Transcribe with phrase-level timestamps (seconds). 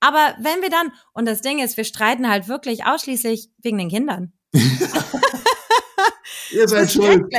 [0.00, 3.88] Aber wenn wir dann, und das Ding ist, wir streiten halt wirklich ausschließlich wegen den
[3.88, 4.32] Kindern.
[6.50, 7.32] Ihr seid schuld.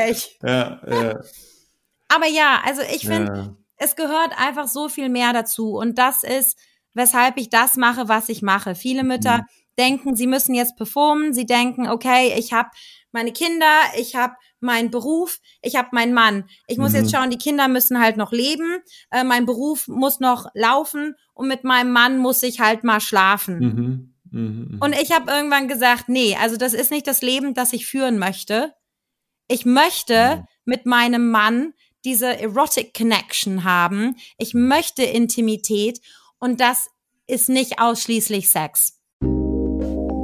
[0.44, 1.20] Ja, ja.
[2.10, 3.56] Aber ja, also ich finde, ja.
[3.78, 5.76] es gehört einfach so viel mehr dazu.
[5.76, 6.58] Und das ist,
[6.94, 8.74] weshalb ich das mache, was ich mache.
[8.74, 9.44] Viele Mütter mhm.
[9.78, 11.34] denken, sie müssen jetzt performen.
[11.34, 12.70] Sie denken, okay, ich habe
[13.12, 16.46] meine Kinder, ich habe meinen Beruf, ich habe meinen Mann.
[16.68, 16.98] Ich muss mhm.
[16.98, 18.80] jetzt schauen, die Kinder müssen halt noch leben,
[19.12, 23.60] äh, mein Beruf muss noch laufen und mit meinem Mann muss ich halt mal schlafen.
[23.60, 24.16] Mhm.
[24.32, 24.42] Mhm.
[24.42, 24.78] mhm.
[24.82, 28.20] Und ich habe irgendwann gesagt, nee, also das ist nicht das Leben, das ich führen
[28.20, 28.74] möchte.
[29.48, 30.44] Ich möchte mhm.
[30.66, 31.74] mit meinem Mann
[32.06, 34.16] diese Erotic Connection haben.
[34.38, 36.00] Ich möchte Intimität
[36.40, 36.90] und das
[37.28, 39.00] ist nicht ausschließlich Sex.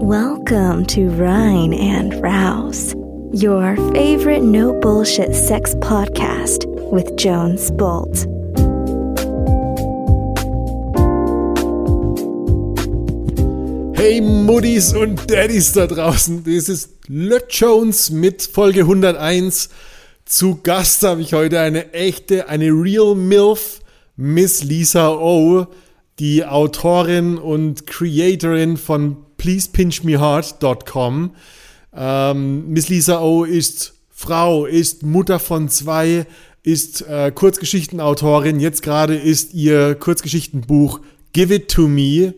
[0.08, 2.94] Welcome to Rhine and Rouse,
[3.35, 8.25] your favorite no bullshit sex podcast with Jones Bolt.
[13.98, 19.70] Hey Muddis und Daddies da draußen, das ist Lött Jones mit Folge 101.
[20.23, 23.81] Zu Gast habe ich heute eine echte, eine Real MILF,
[24.16, 25.67] Miss Lisa O,
[26.20, 31.31] die Autorin und Creatorin von pleasepinchmeheart.com.
[31.96, 36.26] Ähm, Miss Lisa O ist Frau, ist Mutter von zwei,
[36.64, 38.60] ist äh, Kurzgeschichtenautorin.
[38.60, 41.00] Jetzt gerade ist ihr Kurzgeschichtenbuch
[41.34, 42.34] Give It To Me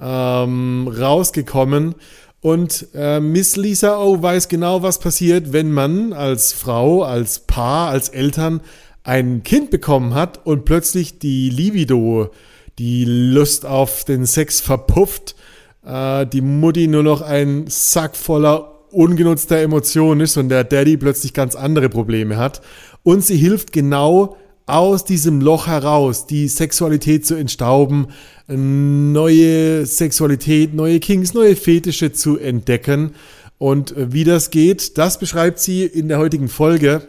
[0.00, 1.94] ähm, rausgekommen.
[2.40, 7.88] Und äh, Miss Lisa O weiß genau, was passiert, wenn man als Frau, als Paar,
[7.90, 8.60] als Eltern
[9.04, 12.30] ein Kind bekommen hat und plötzlich die Libido,
[12.78, 15.36] die Lust auf den Sex verpufft
[15.84, 21.32] äh, die Mutti nur noch ein Sack voller ungenutzter Emotionen ist und der Daddy plötzlich
[21.32, 22.60] ganz andere Probleme hat.
[23.02, 28.08] Und sie hilft genau aus diesem Loch heraus, die Sexualität zu entstauben,
[28.46, 33.14] neue Sexualität, neue Kings, neue Fetische zu entdecken.
[33.58, 37.02] Und wie das geht, das beschreibt sie in der heutigen Folge.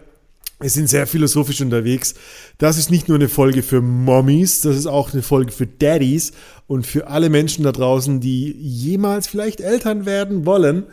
[0.59, 2.15] Wir sind sehr philosophisch unterwegs.
[2.57, 6.31] Das ist nicht nur eine Folge für Mommies, das ist auch eine Folge für Daddies
[6.67, 10.83] und für alle Menschen da draußen, die jemals vielleicht Eltern werden wollen.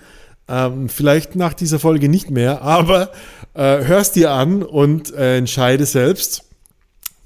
[0.50, 3.12] Ähm, vielleicht nach dieser Folge nicht mehr, aber
[3.54, 6.42] äh, hörst dir an und äh, entscheide selbst.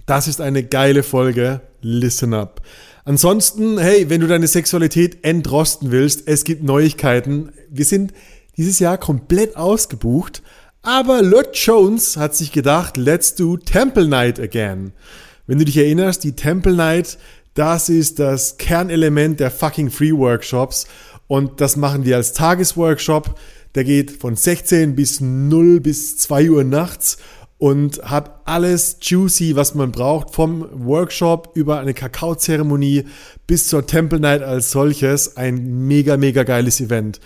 [0.05, 1.63] Das ist eine geile Folge.
[1.81, 2.61] Listen up.
[3.07, 7.53] Ansonsten, hey, wenn du deine Sexualität entrosten willst, es gibt Neuigkeiten.
[7.71, 8.13] Wir sind
[8.59, 10.43] dieses Jahr komplett ausgebucht.
[10.83, 14.93] Aber Lord Jones hat sich gedacht, let's do Temple Night again.
[15.47, 17.17] Wenn du dich erinnerst, die Temple Night,
[17.55, 20.87] das ist das Kernelement der fucking Free Workshops
[21.27, 23.39] und das machen wir als Tagesworkshop.
[23.75, 27.19] Der geht von 16 bis 0 bis 2 Uhr nachts
[27.59, 33.05] und hat alles juicy, was man braucht, vom Workshop über eine Kakaozeremonie
[33.47, 35.37] bis zur Temple Night als solches.
[35.37, 37.21] Ein mega, mega geiles Event.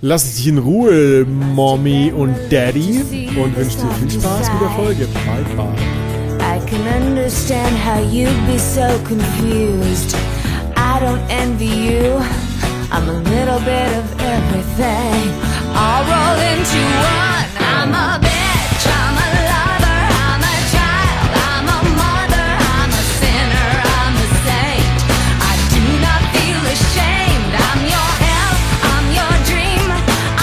[0.00, 3.02] lass dich in Ruhe, Mommy und Daddy
[3.36, 5.06] und wünsche dir viel Spaß mit der Folge.
[5.26, 6.00] Bye bye.
[6.40, 10.16] I can understand how you'd be so confused.
[10.92, 12.18] I don't envy you.
[12.90, 14.06] I'm a little bit of
[14.36, 15.22] everything.
[15.80, 16.82] All rolled into
[17.14, 17.46] one.
[17.72, 20.00] I'm a bitch, I'm a lover.
[20.26, 22.48] I'm a child, I'm a mother.
[22.74, 23.70] I'm a sinner,
[24.02, 24.86] I'm a saint.
[25.50, 27.52] I do not feel ashamed.
[27.68, 28.54] I'm your hell,
[28.92, 29.86] I'm your dream.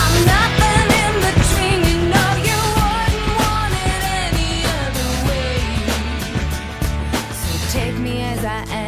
[0.02, 1.80] I'm nothing in between.
[1.92, 5.60] You know you wouldn't want it any other way.
[7.42, 8.87] So take me as I am.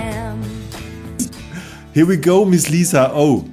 [1.91, 3.11] Here we go, Miss Lisa.
[3.13, 3.45] Oh.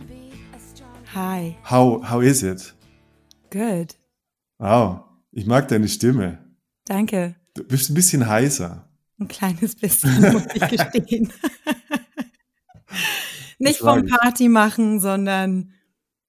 [1.14, 1.56] Hi.
[1.62, 2.74] How how is it?
[3.50, 3.94] Good.
[4.58, 6.38] Wow, ich mag deine Stimme.
[6.84, 7.34] Danke.
[7.54, 8.86] Du bist ein bisschen heißer.
[9.18, 11.32] Ein kleines bisschen, muss ich gestehen.
[13.58, 15.72] nicht vom Party machen, sondern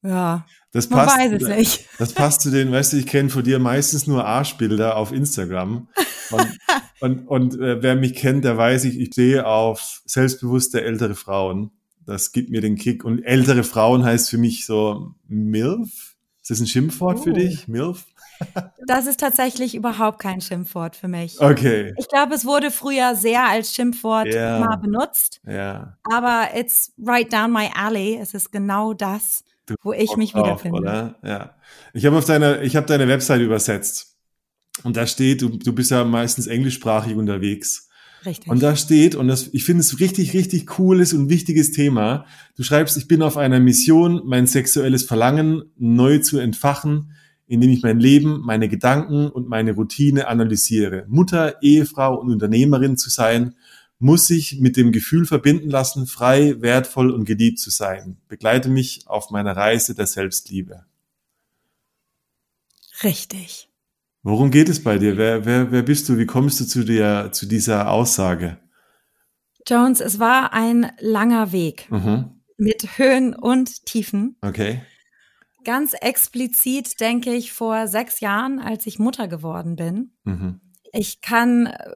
[0.02, 0.46] ja.
[0.72, 1.86] Das man passt, weiß es nicht.
[2.00, 5.90] Das passt zu den, weißt du, ich kenne von dir meistens nur Arschbilder auf Instagram.
[6.32, 6.58] Und,
[7.02, 11.72] und, und äh, wer mich kennt, der weiß ich, ich stehe auf selbstbewusste ältere Frauen.
[12.08, 13.04] Das gibt mir den Kick.
[13.04, 16.16] Und ältere Frauen heißt für mich so MILF.
[16.42, 17.24] Ist das ein Schimpfwort oh.
[17.24, 17.68] für dich?
[17.68, 18.06] MILF?
[18.86, 21.42] Das ist tatsächlich überhaupt kein Schimpfwort für mich.
[21.42, 21.96] Okay.
[21.98, 24.60] Ich glaube, es wurde früher sehr als Schimpfwort Ja.
[24.60, 25.98] mal benutzt, Ja.
[26.04, 28.16] aber it's right down my alley.
[28.22, 29.44] Es ist genau das,
[29.82, 30.80] wo ich mich wiederfinde.
[30.80, 31.16] Oder?
[31.24, 31.56] Ja.
[31.94, 34.16] Ich habe auf deine, ich habe deine Webseite übersetzt.
[34.84, 37.87] Und da steht, du, du bist ja meistens englischsprachig unterwegs.
[38.26, 38.50] Richtig.
[38.50, 42.26] Und da steht, und das, ich finde es richtig, richtig cooles und wichtiges Thema.
[42.56, 47.12] Du schreibst, ich bin auf einer Mission, mein sexuelles Verlangen neu zu entfachen,
[47.48, 51.06] indem ich mein Leben, meine Gedanken und meine Routine analysiere.
[51.08, 53.56] Mutter, Ehefrau und Unternehmerin zu sein,
[54.00, 58.18] muss sich mit dem Gefühl verbinden lassen, frei, wertvoll und geliebt zu sein.
[58.28, 60.86] Begleite mich auf meiner Reise der Selbstliebe.
[63.04, 63.67] Richtig.
[64.24, 65.18] Worum geht es bei dir?
[65.18, 66.18] Wer, wer, wer bist du?
[66.18, 68.58] Wie kommst du zu, der, zu dieser Aussage?
[69.68, 72.42] Jones, es war ein langer Weg Mhm.
[72.58, 74.38] mit Höhen und Tiefen.
[74.42, 74.82] Okay.
[75.64, 80.12] Ganz explizit denke ich vor sechs Jahren, als ich Mutter geworden bin.
[80.24, 80.62] Mhm.
[80.94, 81.96] Ich kann äh,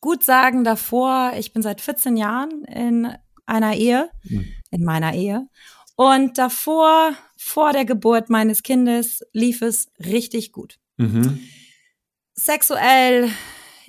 [0.00, 3.08] gut sagen davor, ich bin seit 14 Jahren in
[3.46, 4.46] einer Ehe, Mhm.
[4.70, 5.46] in meiner Ehe.
[5.94, 10.78] Und davor, vor der Geburt meines Kindes, lief es richtig gut.
[10.96, 11.38] Mhm.
[12.34, 13.30] Sexuell,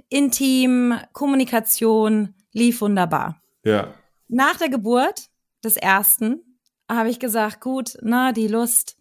[0.09, 3.41] intim, Kommunikation lief wunderbar.
[3.63, 3.93] Ja.
[4.27, 5.29] Nach der Geburt
[5.63, 6.41] des ersten
[6.89, 8.97] habe ich gesagt, gut, na, die Lust,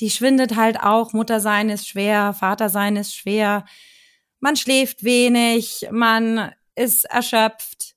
[0.00, 1.12] die schwindet halt auch.
[1.12, 3.64] Mutter sein ist schwer, Vater sein ist schwer.
[4.40, 7.96] Man schläft wenig, man ist erschöpft.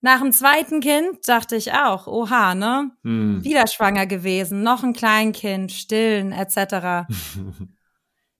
[0.00, 2.92] Nach dem zweiten Kind dachte ich auch, oha, ne?
[3.02, 3.42] Mhm.
[3.42, 7.08] Wieder schwanger gewesen, noch ein Kleinkind, stillen, etc.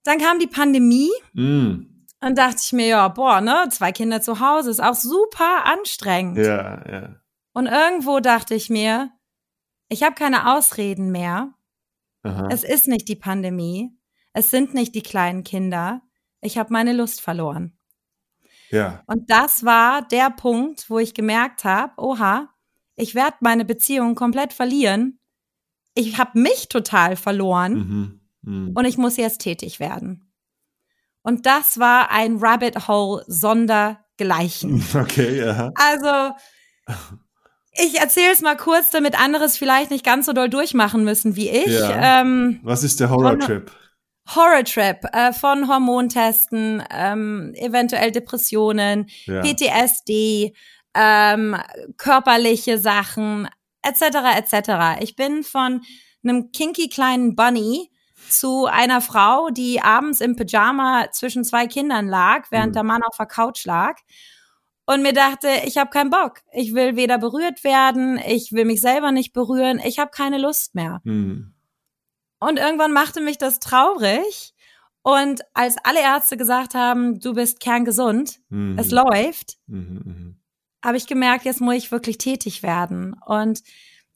[0.08, 2.06] Dann kam die Pandemie Mhm.
[2.20, 6.38] und dachte ich mir, ja, boah, ne, zwei Kinder zu Hause ist auch super anstrengend.
[6.38, 7.16] Ja, ja.
[7.52, 9.10] Und irgendwo dachte ich mir,
[9.90, 11.52] ich habe keine Ausreden mehr.
[12.22, 12.48] Aha.
[12.50, 13.90] Es ist nicht die Pandemie.
[14.32, 16.00] Es sind nicht die kleinen Kinder.
[16.40, 17.76] Ich habe meine Lust verloren.
[18.70, 19.02] Ja.
[19.08, 22.48] Und das war der Punkt, wo ich gemerkt habe, oha,
[22.96, 25.18] ich werde meine Beziehung komplett verlieren.
[25.92, 28.20] Ich habe mich total verloren Mhm.
[28.42, 28.72] Mhm.
[28.74, 30.32] und ich muss jetzt tätig werden.
[31.22, 34.84] Und das war ein Rabbit Hole sondergleichen.
[34.94, 35.70] Okay, ja.
[35.74, 36.34] Also,
[37.72, 41.36] ich erzähle es mal kurz, damit andere es vielleicht nicht ganz so doll durchmachen müssen
[41.36, 41.66] wie ich.
[41.66, 42.20] Ja.
[42.20, 43.70] Ähm, Was ist der Horror-Trip?
[44.34, 49.42] Horror-Trip äh, von Hormontesten, ähm, eventuell Depressionen, Ja.
[49.42, 50.54] PTSD,
[50.94, 51.56] ähm,
[51.96, 53.48] körperliche Sachen,
[53.82, 55.00] etc., etc.
[55.02, 55.82] Ich bin von
[56.24, 57.90] einem kinky kleinen Bunny
[58.30, 62.74] zu einer Frau, die abends im Pyjama zwischen zwei Kindern lag, während Mhm.
[62.74, 63.96] der Mann auf der Couch lag.
[64.86, 66.40] Und mir dachte, ich habe keinen Bock.
[66.52, 70.74] Ich will weder berührt werden, ich will mich selber nicht berühren, ich habe keine Lust
[70.74, 71.00] mehr.
[71.04, 71.54] Mhm.
[72.40, 74.54] Und irgendwann machte mich das traurig.
[75.02, 78.78] Und als alle Ärzte gesagt haben, du bist kerngesund, Mhm.
[78.78, 80.00] es läuft, Mhm.
[80.04, 80.40] Mhm.
[80.84, 83.14] habe ich gemerkt, jetzt muss ich wirklich tätig werden.
[83.26, 83.60] Und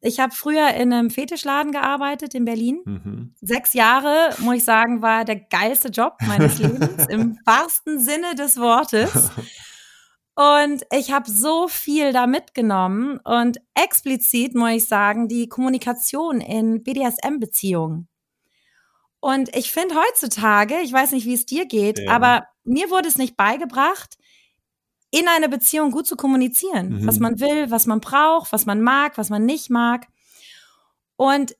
[0.03, 2.81] ich habe früher in einem Fetischladen gearbeitet in Berlin.
[2.85, 3.35] Mhm.
[3.41, 8.57] Sechs Jahre, muss ich sagen, war der geilste Job meines Lebens, im wahrsten Sinne des
[8.59, 9.31] Wortes.
[10.35, 16.83] Und ich habe so viel da mitgenommen und explizit, muss ich sagen, die Kommunikation in
[16.83, 18.09] BDSM-Beziehungen.
[19.21, 22.11] Und ich finde heutzutage, ich weiß nicht, wie es dir geht, Ja.
[22.13, 24.17] aber mir wurde es nicht beigebracht,
[25.13, 27.07] in einer Beziehung gut zu kommunizieren, Mhm.
[27.07, 30.09] was man will, was man braucht, was man mag, was man nicht mag.
[31.17, 31.55] Und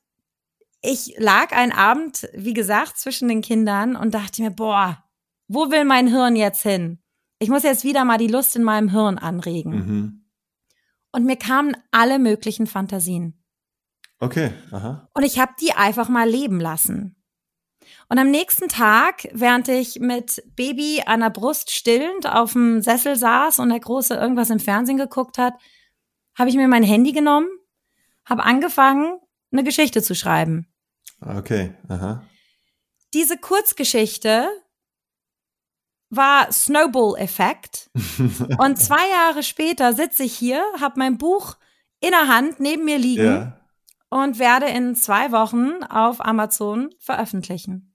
[0.81, 5.03] ich lag einen Abend, wie gesagt, zwischen den Kindern und dachte mir, boah,
[5.47, 6.99] wo will mein Hirn jetzt hin?
[7.39, 9.71] Ich muss jetzt wieder mal die Lust in meinem Hirn anregen.
[9.71, 10.25] Mhm.
[11.11, 13.39] Und mir kamen alle möglichen Fantasien.
[14.19, 15.09] Okay, aha.
[15.13, 17.15] Und ich habe die einfach mal leben lassen.
[18.13, 23.15] Und am nächsten Tag, während ich mit Baby an der Brust stillend auf dem Sessel
[23.15, 25.55] saß und der Große irgendwas im Fernsehen geguckt hat,
[26.37, 27.47] habe ich mir mein Handy genommen,
[28.23, 29.19] habe angefangen,
[29.51, 30.67] eine Geschichte zu schreiben.
[31.21, 32.21] Okay, aha.
[33.15, 34.47] Diese Kurzgeschichte
[36.11, 37.89] war Snowball-Effekt.
[38.59, 41.55] Und zwei Jahre später sitze ich hier, habe mein Buch
[41.99, 43.59] in der Hand neben mir liegen Ja.
[44.11, 47.89] und werde in zwei Wochen auf Amazon veröffentlichen.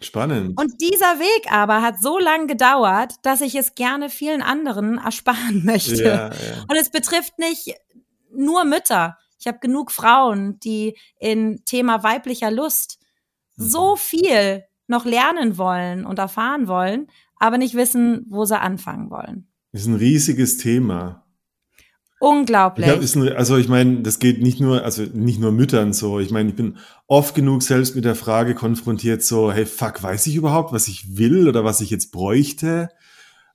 [0.00, 0.58] Spannend.
[0.60, 5.64] Und dieser Weg aber hat so lange gedauert, dass ich es gerne vielen anderen ersparen
[5.64, 6.02] möchte.
[6.02, 6.64] ja, ja.
[6.68, 7.74] Und es betrifft nicht
[8.34, 9.16] nur Mütter.
[9.38, 12.98] Ich habe genug Frauen, die in Thema weiblicher Lust
[13.56, 19.48] so viel noch lernen wollen und erfahren wollen, aber nicht wissen, wo sie anfangen wollen.
[19.72, 21.25] Ist ein riesiges Thema.
[22.18, 22.86] Unglaublich.
[22.86, 26.18] Ich hab, also ich meine, das geht nicht nur, also nicht nur Müttern so.
[26.18, 30.26] Ich meine, ich bin oft genug selbst mit der Frage konfrontiert, so, hey, fuck, weiß
[30.26, 32.88] ich überhaupt, was ich will oder was ich jetzt bräuchte?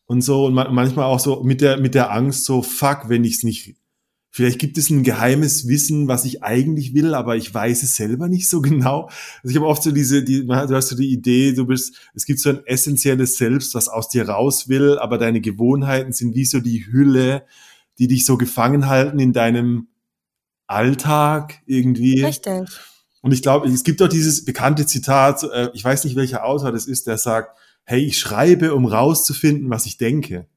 [0.06, 3.38] Und so, und manchmal auch so mit der, mit der Angst, so, fuck, wenn ich
[3.38, 3.77] es nicht,
[4.30, 8.27] vielleicht gibt es ein geheimes Wissen, was ich eigentlich will, aber ich weiß es selber
[8.27, 9.10] nicht so genau.
[9.41, 12.25] Also ich habe oft so diese, die, du hast so die Idee, du bist, es
[12.25, 16.46] gibt so ein essentielles Selbst, was aus dir raus will, aber deine Gewohnheiten sind wie
[16.46, 17.44] so die Hülle,
[18.01, 19.88] die dich so gefangen halten in deinem
[20.65, 22.25] Alltag irgendwie.
[22.25, 22.67] Richtig.
[23.22, 26.72] Und ich glaube, es gibt doch dieses bekannte Zitat, äh, ich weiß nicht, welcher Autor
[26.72, 30.48] das ist, der sagt, hey, ich schreibe, um rauszufinden, was ich denke.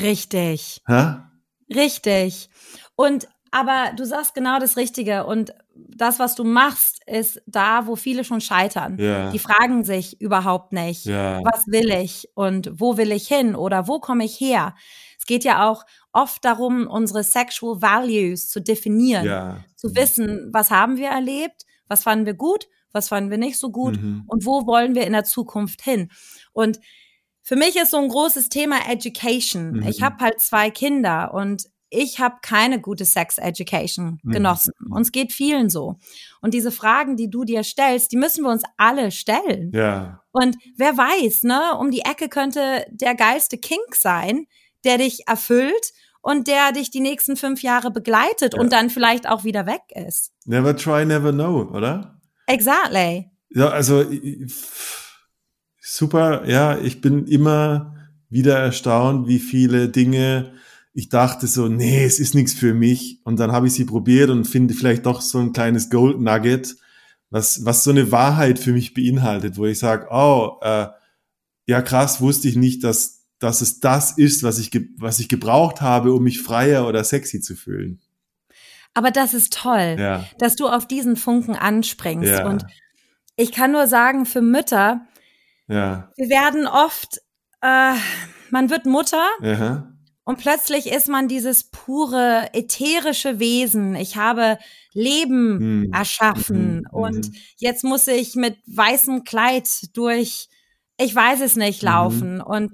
[0.00, 0.82] Richtig.
[0.86, 1.18] Hä?
[1.72, 2.50] Richtig.
[2.96, 5.26] Und aber du sagst genau das Richtige.
[5.26, 8.98] Und das, was du machst, ist da, wo viele schon scheitern.
[8.98, 9.30] Ja.
[9.30, 11.40] Die fragen sich überhaupt nicht, Ja.
[11.44, 14.74] was will ich und wo will ich hin oder wo komme ich her.
[15.18, 19.64] Es geht ja auch oft darum, unsere sexual values zu definieren, Ja.
[19.76, 23.70] zu wissen, was haben wir erlebt, was fanden wir gut, was fanden wir nicht so
[23.70, 24.24] gut Mhm.
[24.26, 26.10] und wo wollen wir in der Zukunft hin.
[26.52, 26.78] Und
[27.42, 29.72] für mich ist so ein großes Thema Education.
[29.72, 29.88] Mhm.
[29.88, 31.64] Ich habe halt zwei Kinder und
[31.94, 34.30] ich habe keine gute Sex Education Mhm.
[34.30, 34.72] genossen.
[34.90, 35.96] Uns geht vielen so.
[36.40, 39.70] Und diese Fragen, die du dir stellst, die müssen wir uns alle stellen.
[39.74, 40.22] Ja.
[40.30, 44.46] Und wer weiß, ne, um die Ecke könnte der geilste Kink sein,
[44.84, 48.60] der dich erfüllt und der dich die nächsten fünf Jahre begleitet Ja.
[48.60, 50.32] und dann vielleicht auch wieder weg ist.
[50.44, 52.20] Never try, never know, oder?
[52.46, 53.30] Exactly.
[53.50, 54.04] Ja, also
[55.80, 57.96] super, ja, ich bin immer
[58.28, 60.52] wieder erstaunt, wie viele Dinge
[60.94, 63.20] ich dachte so, nee, es ist nichts für mich.
[63.24, 66.76] Und dann habe ich sie probiert und finde vielleicht doch so ein kleines Gold Nugget,
[67.30, 70.88] was, was so eine Wahrheit für mich beinhaltet, wo ich sage, oh, äh,
[71.66, 75.80] ja krass, wusste ich nicht, dass, dass es das ist, was ich, was ich gebraucht
[75.80, 78.00] habe, um mich freier oder sexy zu fühlen.
[78.94, 82.28] Aber das ist toll, Ja, dass du auf diesen Funken anspringst.
[82.28, 82.64] ja, Und
[83.36, 85.06] ich kann nur sagen, für Mütter,
[85.68, 87.18] ja, wir werden oft,
[87.62, 87.94] äh,
[88.50, 89.24] man wird Mutter
[90.24, 93.94] und plötzlich ist man dieses pure, ätherische Wesen.
[93.96, 94.58] Ich habe
[94.92, 95.92] Leben Hm.
[95.92, 97.34] erschaffen Mhm, und mhm.
[97.56, 100.48] jetzt muss ich mit weißem Kleid durch,
[100.98, 101.88] ich weiß es nicht, Mhm.
[101.88, 102.40] laufen.
[102.42, 102.72] Und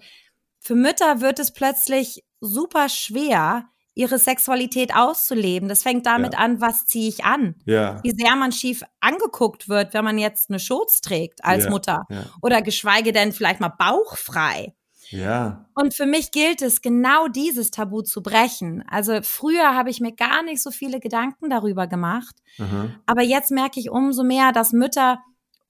[0.60, 5.68] für Mütter wird es plötzlich super schwer, ihre Sexualität auszuleben.
[5.68, 6.38] Das fängt damit Ja.
[6.40, 7.56] an, was ziehe ich an?
[7.64, 11.70] ja, Wie sehr man schief angeguckt wird, wenn man jetzt eine Schurz trägt als Ja,
[11.70, 12.02] Mutter.
[12.42, 14.74] Oder geschweige denn vielleicht mal bauchfrei.
[15.10, 18.84] ja, Und für mich gilt es, genau dieses Tabu zu brechen.
[18.88, 22.36] Also früher habe ich mir gar nicht so viele Gedanken darüber gemacht.
[22.60, 25.18] aha, Aber jetzt merke ich umso mehr, dass Mütter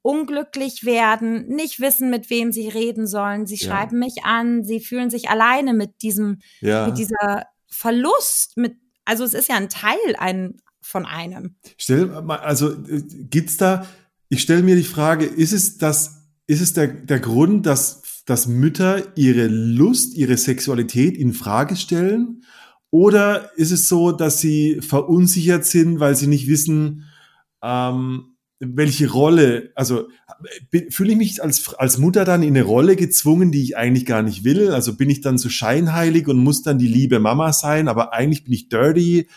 [0.08, 3.46] unglücklich werden, nicht wissen, mit wem sie reden sollen.
[3.46, 3.68] Sie Ja.
[3.68, 6.86] schreiben mich an, sie fühlen sich alleine mit diesem, ja.
[6.86, 11.56] mit dieser Verlust, mit, also es ist ja ein Teil ein, von einem.
[11.76, 13.86] Stell mal, also äh, gibt's da,
[14.30, 18.46] ich stelle mir die Frage, ist es das, ist es der, der Grund, dass, dass
[18.46, 22.44] Mütter ihre Lust, ihre Sexualität in Frage stellen?
[22.90, 27.04] Oder ist es so, dass sie verunsichert sind, weil sie nicht wissen,
[27.62, 28.27] ähm,
[28.60, 30.08] welche Rolle, also
[30.90, 34.22] fühle ich mich als, als Mutter dann in eine Rolle gezwungen, die ich eigentlich gar
[34.22, 34.72] nicht will?
[34.72, 38.44] Also bin ich dann so scheinheilig und muss dann die liebe Mama sein, aber eigentlich
[38.44, 39.28] bin ich dirty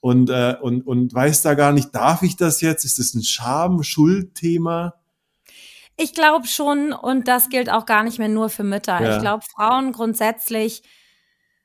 [0.00, 2.84] und, äh, und, und weiß da gar nicht, darf ich das jetzt?
[2.84, 4.94] Ist das ein Scham-Schuldthema?
[5.96, 9.02] Ich glaube schon, und das gilt auch gar nicht mehr nur für Mütter.
[9.02, 9.16] Ja.
[9.16, 10.82] Ich glaube, Frauen grundsätzlich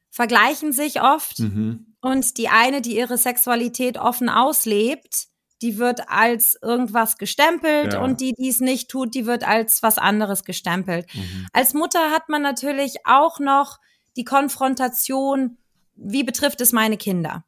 [0.09, 1.93] vergleichen sich oft Mhm.
[2.01, 5.27] und die eine, die ihre Sexualität offen auslebt,
[5.63, 8.01] die wird als irgendwas gestempelt Ja.
[8.03, 11.07] und die, die es nicht tut, die wird als was anderes gestempelt.
[11.15, 11.47] Mhm.
[11.53, 13.79] Als Mutter hat man natürlich auch noch
[14.15, 15.57] die Konfrontation,
[15.95, 17.43] wie betrifft es meine Kinder?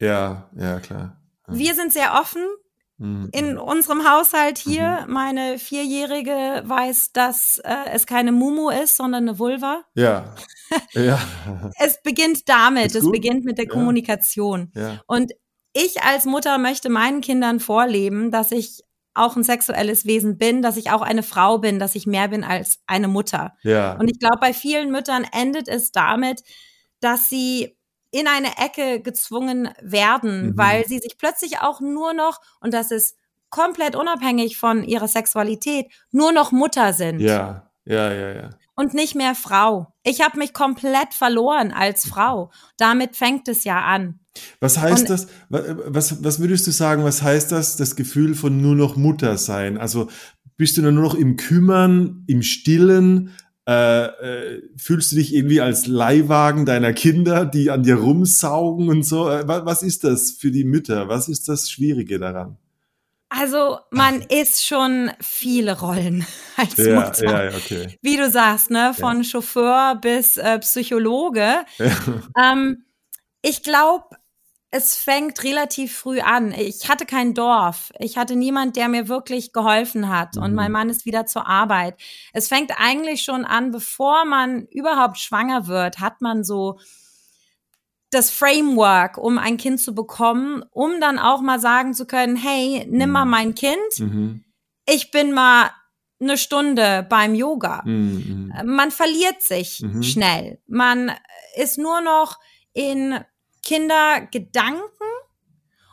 [0.00, 1.20] Ja, ja, klar.
[1.48, 1.54] Ja.
[1.54, 2.42] Wir sind sehr offen
[2.98, 3.28] Mhm.
[3.32, 5.04] in unserem Haushalt hier.
[5.06, 9.82] Meine Vierjährige weiß, dass äh, es keine Mumu ist, sondern eine Vulva.
[9.94, 10.34] Ja.
[10.94, 11.18] ja.
[11.78, 13.70] Es beginnt damit, es beginnt mit der Ja.
[13.72, 14.70] Kommunikation.
[14.74, 15.02] ja.
[15.06, 15.32] Und
[15.76, 18.82] ich als Mutter möchte meinen Kindern vorleben, dass ich
[19.14, 22.44] auch ein sexuelles Wesen bin, dass ich auch eine Frau bin, dass ich mehr bin
[22.44, 23.54] als eine Mutter.
[23.62, 23.94] Ja.
[23.98, 26.42] Und ich glaube, bei vielen Müttern endet es damit,
[27.00, 27.76] dass sie
[28.10, 30.58] in eine Ecke gezwungen werden, Mhm.
[30.58, 33.16] weil sie sich plötzlich auch nur noch, und das ist
[33.50, 37.70] komplett unabhängig von ihrer Sexualität, nur noch Mutter sind ja.
[37.84, 38.50] Ja, ja, ja.
[38.76, 39.92] Und nicht mehr Frau.
[40.04, 42.50] Ich habe mich komplett verloren als Frau.
[42.76, 44.20] Damit fängt es ja an.
[44.60, 45.26] Was heißt Und- das?
[45.48, 49.38] wa- Was, was würdest du sagen, was heißt das, das Gefühl von nur noch Mutter
[49.38, 49.78] sein?
[49.78, 50.08] Also
[50.58, 53.30] bist du dann nur noch im Kümmern, im Stillen?
[53.68, 59.02] Äh, äh, fühlst du dich irgendwie als Leihwagen deiner Kinder, die an dir rumsaugen und
[59.02, 59.28] so?
[59.28, 61.08] Äh, was ist das für die Mütter?
[61.08, 62.58] Was ist das Schwierige daran?
[63.28, 67.50] Also man ist schon viele Rollen als ja, Mutter.
[67.50, 67.98] Ja, okay.
[68.02, 69.24] Wie du sagst, ne, von ja.
[69.24, 71.64] Chauffeur bis äh, Psychologe.
[72.40, 72.84] Ähm,
[73.42, 74.04] ich glaube,
[74.70, 76.52] es fängt relativ früh an.
[76.52, 77.92] Ich hatte kein Dorf.
[77.98, 80.36] Ich hatte niemand, der mir wirklich geholfen hat.
[80.36, 80.42] Mhm.
[80.42, 81.96] Und mein Mann ist wieder zur Arbeit.
[82.32, 86.78] Es fängt eigentlich schon an, bevor man überhaupt schwanger wird, hat man so
[88.16, 92.86] das Framework, um ein Kind zu bekommen, um dann auch mal sagen zu können, hey,
[92.88, 93.30] nimm mal mhm.
[93.30, 93.98] mein Kind.
[93.98, 94.44] Mhm.
[94.86, 95.70] Ich bin mal
[96.18, 97.82] eine Stunde beim Yoga.
[97.84, 98.52] Mhm.
[98.64, 100.02] Man verliert sich mhm.
[100.02, 100.58] schnell.
[100.66, 101.12] Man
[101.56, 102.38] ist nur noch
[102.72, 103.20] in
[103.62, 104.80] Kindergedanken.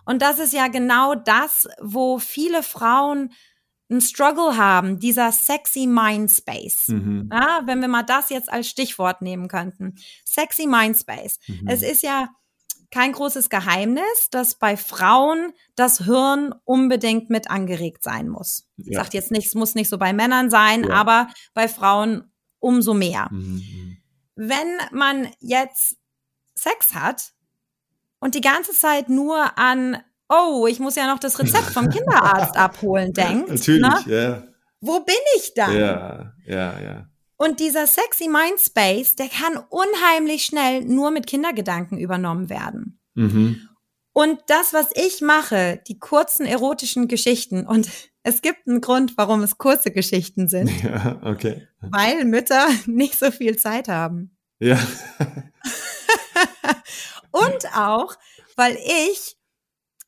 [0.06, 3.34] Und das ist ja genau das, wo viele Frauen
[3.90, 6.88] einen Struggle haben, dieser sexy Mindspace.
[6.88, 7.30] Mhm.
[7.32, 9.96] Ja, wenn wir mal das jetzt als Stichwort nehmen könnten.
[10.26, 11.40] Sexy Mindspace.
[11.48, 11.68] Mhm.
[11.68, 12.30] Es ist ja
[12.94, 18.68] kein großes Geheimnis, dass bei Frauen das Hirn unbedingt mit angeregt sein muss.
[18.78, 18.86] Ja.
[18.86, 20.92] Ich sage jetzt nicht, es muss nicht so bei Männern sein, ja.
[20.92, 23.30] aber bei Frauen umso mehr.
[23.32, 23.98] Mhm, mhm.
[24.36, 25.98] Wenn man jetzt
[26.54, 27.34] Sex hat
[28.20, 29.98] und die ganze Zeit nur an
[30.30, 33.50] oh, ich muss ja noch das Rezept vom Kinderarzt abholen, denkt.
[33.50, 34.04] Natürlich, ne?
[34.08, 34.44] ja.
[34.82, 35.78] Wo bin ich dann?
[35.78, 37.08] Ja, ja, ja.
[37.38, 43.00] Und dieser sexy Mindspace, der kann unheimlich schnell nur mit Kindergedanken übernommen werden.
[43.16, 43.68] Mhm.
[44.14, 47.90] Und das, was ich mache, die kurzen erotischen Geschichten, und
[48.24, 50.72] es gibt einen Grund, warum es kurze Geschichten sind.
[50.84, 51.68] Ja, okay.
[51.82, 54.38] Weil Mütter nicht so viel Zeit haben.
[54.60, 54.80] Ja.
[57.32, 58.16] und auch,
[58.56, 59.36] weil ich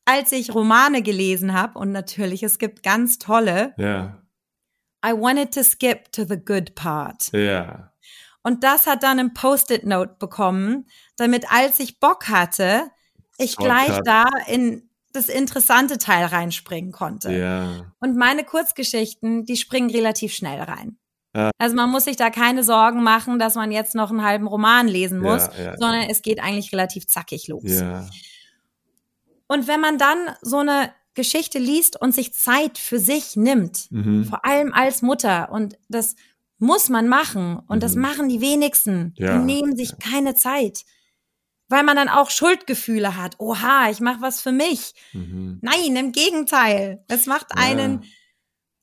[0.06, 4.22] als ich Romane gelesen habe, und natürlich, es gibt ganz tolle, ja.
[5.04, 7.30] I wanted to skip to the good part.
[7.32, 7.92] Ja.
[8.42, 10.86] Und das hat dann ein Post-it-Note bekommen,
[11.16, 12.90] damit als ich Bock hatte,
[13.38, 13.86] ich Shortcut.
[13.86, 17.32] gleich da in das interessante Teil reinspringen konnte.
[17.32, 17.92] Ja.
[18.00, 20.98] Und meine Kurzgeschichten, die springen relativ schnell rein.
[21.34, 21.50] Ja.
[21.58, 24.88] Also man muss sich da keine Sorgen machen, dass man jetzt noch einen halben Roman
[24.88, 27.64] lesen muss, ja, ja, sondern es geht eigentlich relativ zackig los.
[29.48, 34.24] Und wenn man dann so eine Geschichte liest und sich Zeit für sich nimmt, mhm.
[34.24, 36.14] vor allem als Mutter, und das
[36.58, 37.80] muss man machen, und mhm.
[37.80, 39.36] das machen die wenigsten, ja.
[39.38, 40.84] die nehmen sich keine Zeit,
[41.68, 43.36] weil man dann auch Schuldgefühle hat.
[43.38, 44.94] Oha, ich mache was für mich.
[45.12, 45.58] Mhm.
[45.62, 47.04] Nein, im Gegenteil.
[47.08, 47.62] Es macht ja.
[47.62, 48.04] einen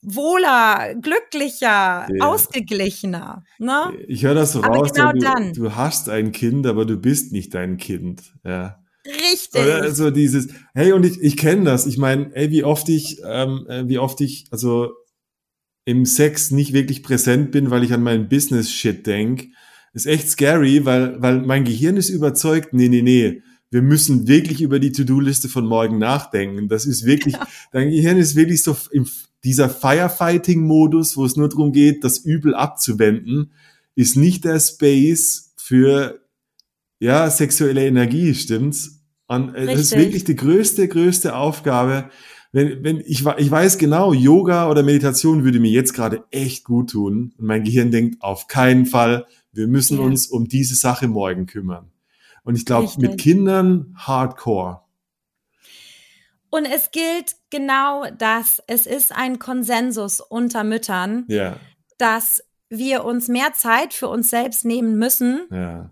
[0.02, 2.26] wohler, glücklicher, ja.
[2.26, 3.43] ausgeglichener.
[3.58, 3.93] Ne?
[4.08, 7.32] Ich höre das so aber raus, genau du, du hast ein Kind, aber du bist
[7.32, 8.34] nicht dein Kind.
[8.43, 8.83] Ja.
[9.05, 9.61] Richtig.
[9.61, 11.85] Oder so dieses, hey, und ich, ich kenne das.
[11.85, 14.93] Ich meine, ey, wie oft ich, ähm, äh, wie oft ich, also
[15.85, 19.49] im Sex nicht wirklich präsent bin, weil ich an meinen Business-Shit denk,
[19.93, 24.61] ist echt scary, weil, weil mein Gehirn ist überzeugt, nee, nee, nee, wir müssen wirklich
[24.61, 26.69] über die To-Do-Liste von morgen nachdenken.
[26.69, 27.47] Das ist wirklich, ja.
[27.71, 29.07] dein Gehirn ist wirklich so im,
[29.43, 33.51] dieser Firefighting-Modus, wo es nur darum geht, das Übel abzuwenden,
[33.95, 36.21] ist nicht der Space für
[36.99, 38.92] ja, sexuelle Energie, stimmt's?
[39.36, 42.10] Und äh, das ist wirklich die größte, größte Aufgabe.
[42.52, 46.91] Wenn, wenn ich, ich weiß genau, Yoga oder Meditation würde mir jetzt gerade echt gut
[46.91, 47.34] tun.
[47.38, 50.04] Und mein Gehirn denkt, auf keinen Fall, wir müssen ja.
[50.04, 51.91] uns um diese Sache morgen kümmern.
[52.43, 54.82] Und ich glaube, mit Kindern hardcore.
[56.50, 58.62] Und es gilt genau das.
[58.67, 61.58] Es ist ein Konsensus unter Müttern, ja.
[61.98, 65.48] dass wir uns mehr Zeit für uns selbst nehmen müssen.
[65.50, 65.89] Ja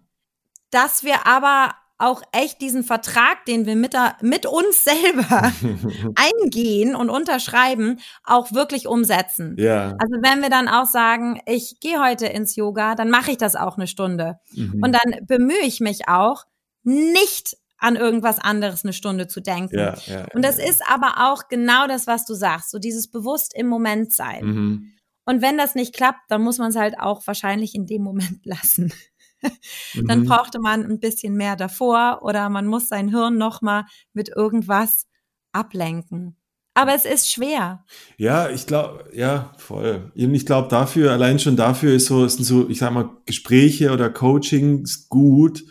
[0.72, 5.52] dass wir aber auch echt diesen Vertrag, den wir mit, mit uns selber
[6.16, 9.56] eingehen und unterschreiben, auch wirklich umsetzen.
[9.58, 9.96] Ja.
[10.00, 13.56] Also wenn wir dann auch sagen, ich gehe heute ins Yoga, dann mache ich das
[13.56, 14.40] auch eine Stunde.
[14.54, 14.82] Mhm.
[14.84, 16.46] Und dann bemühe ich mich auch,
[16.84, 19.78] nicht an irgendwas anderes eine Stunde zu denken.
[19.78, 23.10] Ja, ja, und das ja, ist aber auch genau das, was du sagst, so dieses
[23.10, 24.46] bewusst im Moment sein.
[24.46, 24.92] Mhm.
[25.26, 28.40] Und wenn das nicht klappt, dann muss man es halt auch wahrscheinlich in dem Moment
[28.46, 28.94] lassen.
[29.96, 30.26] dann mhm.
[30.26, 35.08] brauchte man ein bisschen mehr davor oder man muss sein Hirn nochmal mit irgendwas
[35.52, 36.36] ablenken.
[36.74, 37.84] Aber es ist schwer.
[38.18, 40.12] Ja, ich glaube, ja, voll.
[40.16, 44.10] Ich glaube, dafür, allein schon dafür ist so, sind so, ich sag mal, Gespräche oder
[44.10, 45.66] Coachings gut,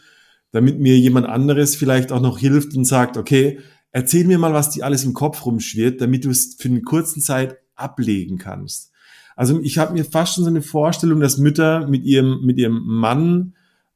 [0.52, 3.60] damit mir jemand anderes vielleicht auch noch hilft und sagt, okay,
[3.92, 7.20] erzähl mir mal, was dir alles im Kopf rumschwirrt, damit du es für eine kurze
[7.20, 8.92] Zeit ablegen kannst.
[9.36, 12.82] Also ich habe mir fast schon so eine Vorstellung, dass Mütter mit ihrem, mit ihrem
[12.84, 13.54] Mann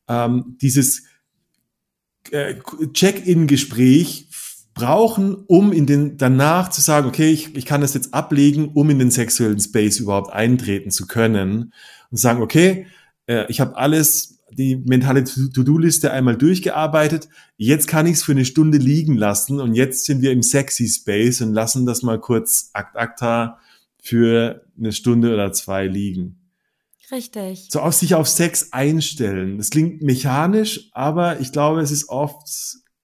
[0.08, 1.04] ähm, dieses
[2.30, 2.54] äh,
[2.92, 4.28] Check-in-Gespräch
[4.74, 8.90] brauchen, um in den danach zu sagen, okay, ich, ich kann das jetzt ablegen, um
[8.90, 11.72] in den sexuellen Space überhaupt eintreten zu können
[12.10, 12.86] und sagen, okay,
[13.26, 17.28] äh, ich habe alles, die mentale To-Do-Liste einmal durchgearbeitet.
[17.56, 20.88] Jetzt kann ich es für eine Stunde liegen lassen und jetzt sind wir im sexy
[20.88, 23.58] Space und lassen das mal kurz akt acta
[24.00, 26.43] für eine Stunde oder zwei liegen.
[27.10, 27.68] Richtig.
[27.70, 29.58] So auf sich auf Sex einstellen.
[29.58, 32.46] Das klingt mechanisch, aber ich glaube, es ist oft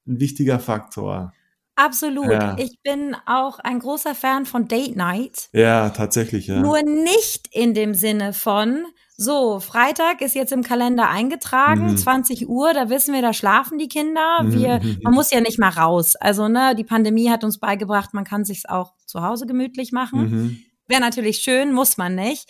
[0.06, 1.32] ein wichtiger Faktor.
[1.76, 2.30] Absolut.
[2.30, 2.56] Ja.
[2.58, 5.48] Ich bin auch ein großer Fan von Date Night.
[5.52, 6.60] Ja, tatsächlich, ja.
[6.60, 8.84] Nur nicht in dem Sinne von,
[9.16, 11.96] so, Freitag ist jetzt im Kalender eingetragen, mhm.
[11.96, 14.40] 20 Uhr, da wissen wir, da schlafen die Kinder.
[14.44, 16.16] Wir, mhm, man muss ja nicht mal raus.
[16.16, 20.20] Also, ne, die Pandemie hat uns beigebracht, man kann sich's auch zu Hause gemütlich machen.
[20.20, 20.62] Mhm.
[20.88, 22.48] Wäre natürlich schön, muss man nicht.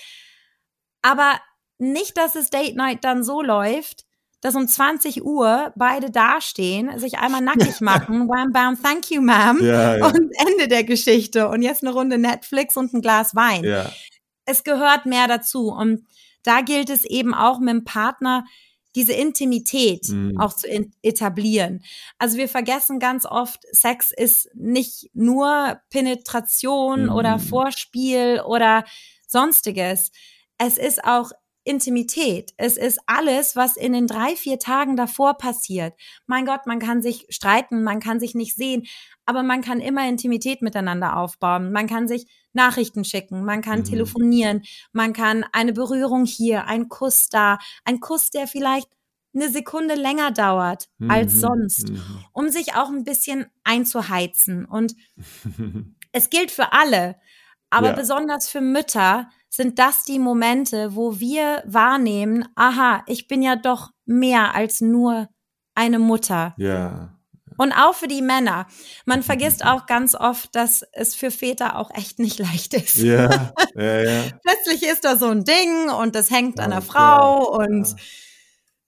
[1.03, 1.41] Aber
[1.79, 4.05] nicht, dass es Date Night dann so läuft,
[4.41, 9.63] dass um 20 Uhr beide dastehen, sich einmal nackig machen, wham bam, thank you ma'am
[9.63, 10.07] ja, ja.
[10.07, 13.65] und Ende der Geschichte und jetzt eine Runde Netflix und ein Glas Wein.
[13.65, 13.91] Ja.
[14.47, 16.07] Es gehört mehr dazu und
[16.43, 18.45] da gilt es eben auch mit dem Partner
[18.97, 20.41] diese Intimität mhm.
[20.41, 20.67] auch zu
[21.03, 21.85] etablieren.
[22.19, 27.13] Also wir vergessen ganz oft, Sex ist nicht nur Penetration mhm.
[27.13, 28.85] oder Vorspiel oder
[29.29, 30.11] sonstiges.
[30.62, 31.33] Es ist auch
[31.64, 32.53] Intimität.
[32.57, 35.94] Es ist alles, was in den drei, vier Tagen davor passiert.
[36.27, 38.87] Mein Gott, man kann sich streiten, man kann sich nicht sehen,
[39.25, 41.73] aber man kann immer Intimität miteinander aufbauen.
[41.73, 43.85] Man kann sich Nachrichten schicken, man kann mhm.
[43.85, 48.88] telefonieren, man kann eine Berührung hier, ein Kuss da, ein Kuss, der vielleicht
[49.35, 51.11] eine Sekunde länger dauert mhm.
[51.11, 52.25] als sonst, mhm.
[52.33, 54.64] um sich auch ein bisschen einzuheizen.
[54.64, 54.94] Und
[56.12, 57.16] es gilt für alle,
[57.70, 57.94] aber ja.
[57.94, 63.91] besonders für Mütter, sind das die Momente, wo wir wahrnehmen, aha, ich bin ja doch
[64.07, 65.29] mehr als nur
[65.75, 66.55] eine Mutter.
[66.57, 67.19] Ja.
[67.59, 68.67] Und auch für die Männer.
[69.05, 72.97] Man vergisst auch ganz oft, dass es für Väter auch echt nicht leicht ist.
[72.97, 74.23] Ja, ja, ja.
[74.45, 77.97] Plötzlich ist da so ein Ding und das hängt oh, an der Frau klar, und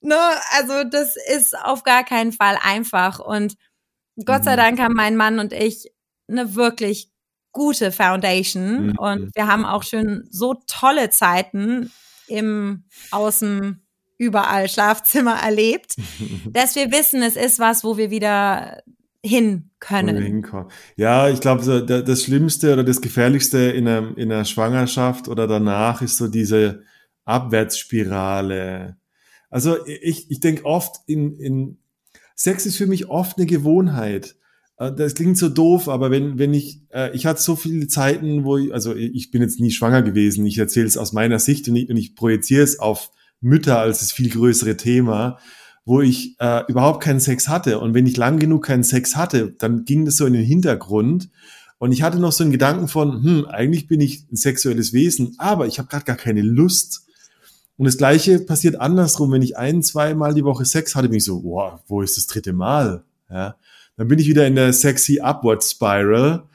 [0.01, 0.18] ne,
[0.57, 3.18] also das ist auf gar keinen Fall einfach.
[3.18, 3.57] Und
[4.25, 4.61] Gott sei mhm.
[4.61, 5.92] Dank haben mein Mann und ich
[6.29, 7.12] eine wirklich
[7.52, 8.98] gute Foundation mhm.
[8.98, 11.90] und wir haben auch schon so tolle Zeiten
[12.26, 13.82] im Außen
[14.18, 15.96] überall Schlafzimmer erlebt,
[16.52, 18.82] dass wir wissen, es ist was, wo wir wieder
[19.24, 20.16] hin können.
[20.96, 26.02] Ja, ich glaube, das Schlimmste oder das Gefährlichste in einer, in einer Schwangerschaft oder danach
[26.02, 26.82] ist so diese
[27.24, 28.96] Abwärtsspirale.
[29.48, 31.78] Also ich, ich denke oft in, in
[32.34, 34.36] Sex ist für mich oft eine Gewohnheit.
[34.83, 38.45] Äh, das klingt so doof, aber wenn, wenn ich, äh, ich hatte so viele Zeiten,
[38.45, 41.68] wo ich, also ich bin jetzt nie schwanger gewesen, ich erzähle es aus meiner Sicht
[41.68, 45.38] und ich, und ich projiziere es auf Mütter als das viel größere Thema,
[45.85, 47.81] wo ich äh, überhaupt keinen Sex hatte.
[47.81, 51.31] Und wenn ich lang genug keinen Sex hatte, dann ging das so in den Hintergrund.
[51.79, 55.35] Und ich hatte noch so einen Gedanken von, hm, eigentlich bin ich ein sexuelles Wesen,
[55.38, 57.07] aber ich habe gerade gar keine Lust.
[57.77, 61.18] Und das Gleiche passiert andersrum, wenn ich ein, zwei Mal die Woche Sex hatte, bin
[61.18, 63.03] ich so, wow, wo ist das dritte Mal?
[63.29, 63.57] Ja
[63.96, 66.48] dann bin ich wieder in der sexy Upward Spiral.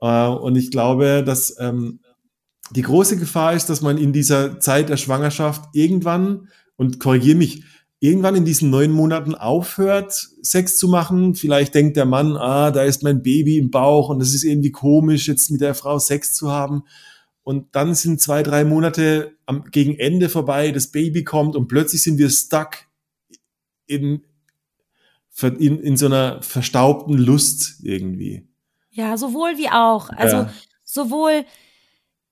[0.00, 2.00] Äh, und ich glaube, dass ähm,
[2.70, 7.62] die große Gefahr ist, dass man in dieser Zeit der Schwangerschaft irgendwann, und korrigiere mich,
[7.98, 11.34] irgendwann in diesen neun Monaten aufhört, Sex zu machen.
[11.34, 14.72] Vielleicht denkt der Mann, ah, da ist mein Baby im Bauch und es ist irgendwie
[14.72, 16.84] komisch, jetzt mit der Frau Sex zu haben.
[17.42, 22.02] Und dann sind zwei, drei Monate am, gegen Ende vorbei, das Baby kommt und plötzlich
[22.02, 22.76] sind wir stuck
[23.86, 24.22] in,
[25.42, 28.48] in, in so einer verstaubten Lust irgendwie.
[28.90, 30.10] Ja, sowohl wie auch.
[30.10, 30.50] Also ja.
[30.84, 31.44] sowohl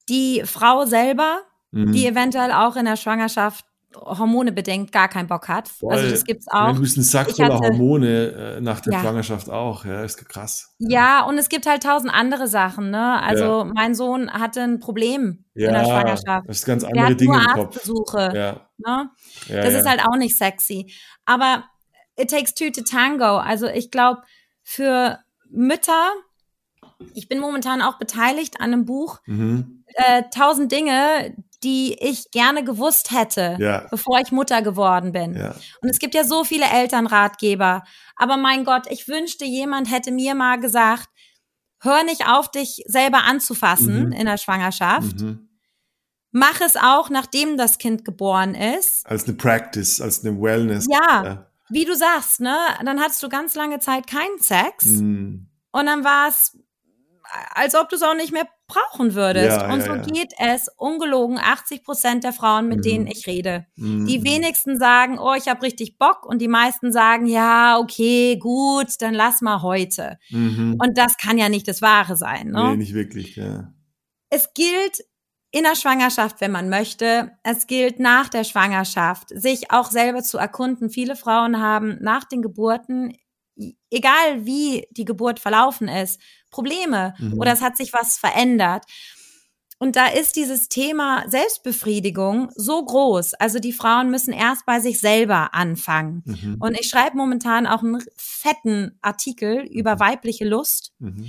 [0.09, 1.41] die Frau selber,
[1.71, 1.93] mhm.
[1.93, 3.65] die eventuell auch in der Schwangerschaft
[3.97, 5.69] Hormone bedingt gar keinen Bock hat.
[5.69, 5.93] Voll.
[5.93, 6.75] Also das gibt's auch.
[6.75, 9.01] Du bist ein Sack voller Hormone äh, nach der ja.
[9.01, 10.75] Schwangerschaft auch, ja, ist krass.
[10.79, 13.23] Ja, und es gibt halt tausend andere Sachen, ne?
[13.23, 13.65] Also ja.
[13.65, 16.49] mein Sohn hatte ein Problem ja, in der Schwangerschaft.
[16.49, 17.77] Das ist ganz andere Dinge nur im Kopf.
[17.77, 18.69] Arztbesuche, ja.
[18.79, 19.11] Ne?
[19.49, 20.93] das ist halt auch nicht sexy.
[21.25, 21.65] Aber
[22.19, 23.39] it takes two to tango.
[23.39, 24.23] Also ich glaube,
[24.63, 26.11] für Mütter,
[27.15, 29.85] ich bin momentan auch beteiligt an einem Buch, mhm.
[29.95, 33.87] äh, tausend Dinge, die ich gerne gewusst hätte, ja.
[33.91, 35.35] bevor ich Mutter geworden bin.
[35.35, 35.55] Ja.
[35.81, 37.83] Und es gibt ja so viele Elternratgeber.
[38.17, 41.09] Aber mein Gott, ich wünschte, jemand hätte mir mal gesagt,
[41.81, 44.13] hör nicht auf, dich selber anzufassen mhm.
[44.13, 45.21] in der Schwangerschaft.
[45.21, 45.49] Mhm.
[46.31, 49.07] Mach es auch, nachdem das Kind geboren ist.
[49.07, 50.87] Als eine Practice, als eine Wellness.
[50.91, 51.25] Ja.
[51.25, 55.47] ja wie du sagst, ne, dann hattest du ganz lange Zeit keinen Sex mm.
[55.73, 56.59] und dann war es,
[57.55, 59.61] als ob du es auch nicht mehr brauchen würdest.
[59.61, 60.03] Ja, und so ja, ja.
[60.03, 62.83] geht es ungelogen 80 Prozent der Frauen, mit mm.
[62.83, 63.67] denen ich rede.
[63.77, 64.07] Mm.
[64.07, 68.89] Die wenigsten sagen, oh, ich habe richtig Bock und die meisten sagen, ja, okay, gut,
[69.01, 70.19] dann lass mal heute.
[70.31, 70.77] -hmm.
[70.83, 72.49] Und das kann ja nicht das Wahre sein.
[72.49, 72.71] Ne?
[72.71, 73.73] Nee, nicht wirklich, ja.
[74.31, 75.03] Es gilt
[75.59, 77.33] in der Schwangerschaft, wenn man möchte.
[77.43, 80.89] Es gilt nach der Schwangerschaft, sich auch selber zu erkunden.
[80.89, 83.17] Viele Frauen haben nach den Geburten,
[83.91, 87.41] egal wie die Geburt verlaufen ist, Probleme mhm.
[87.41, 88.85] oder es hat sich was verändert.
[89.81, 93.35] Und da ist dieses Thema Selbstbefriedigung so groß.
[93.35, 96.23] Also die Frauen müssen erst bei sich selber anfangen.
[96.25, 96.57] Mhm.
[96.61, 100.01] Und ich schreibe momentan auch einen fetten Artikel über mhm.
[100.01, 100.93] weibliche Lust.
[100.99, 101.27] Mhm.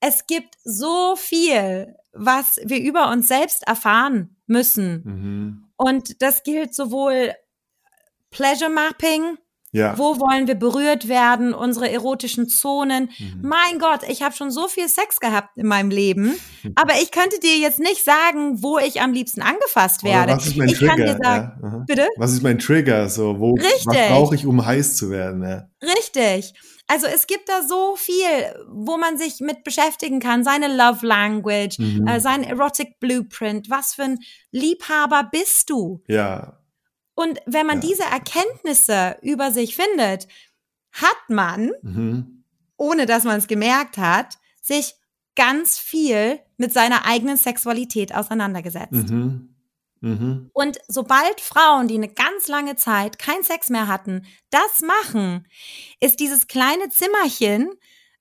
[0.00, 5.02] Es gibt so viel, was wir über uns selbst erfahren müssen.
[5.04, 5.64] Mhm.
[5.76, 7.32] Und das gilt sowohl
[8.30, 9.38] Pleasure Mapping,
[9.76, 9.98] ja.
[9.98, 11.52] Wo wollen wir berührt werden?
[11.52, 13.10] Unsere erotischen Zonen.
[13.18, 13.40] Mhm.
[13.42, 16.34] Mein Gott, ich habe schon so viel Sex gehabt in meinem Leben,
[16.76, 20.32] aber ich könnte dir jetzt nicht sagen, wo ich am liebsten angefasst werde.
[20.32, 20.94] Oder was ist mein ich Trigger?
[20.94, 21.84] Kann dir sagen, ja.
[21.86, 22.08] bitte?
[22.16, 23.08] Was ist mein Trigger?
[23.10, 23.84] So, wo, Richtig.
[23.84, 25.42] was brauche ich, um heiß zu werden?
[25.42, 25.68] Ja.
[25.82, 26.54] Richtig.
[26.88, 28.24] Also es gibt da so viel,
[28.68, 30.44] wo man sich mit beschäftigen kann.
[30.44, 32.06] Seine Love Language, mhm.
[32.06, 33.68] äh, sein Erotic Blueprint.
[33.68, 34.18] Was für ein
[34.52, 36.02] Liebhaber bist du?
[36.06, 36.60] Ja.
[37.14, 37.88] Und wenn man ja.
[37.88, 40.28] diese Erkenntnisse über sich findet,
[40.92, 42.44] hat man, mhm.
[42.76, 44.94] ohne dass man es gemerkt hat, sich
[45.34, 49.10] ganz viel mit seiner eigenen Sexualität auseinandergesetzt.
[49.10, 49.55] Mhm.
[50.00, 50.50] Mhm.
[50.52, 55.46] Und sobald Frauen, die eine ganz lange Zeit keinen Sex mehr hatten, das machen,
[56.00, 57.70] ist dieses kleine Zimmerchen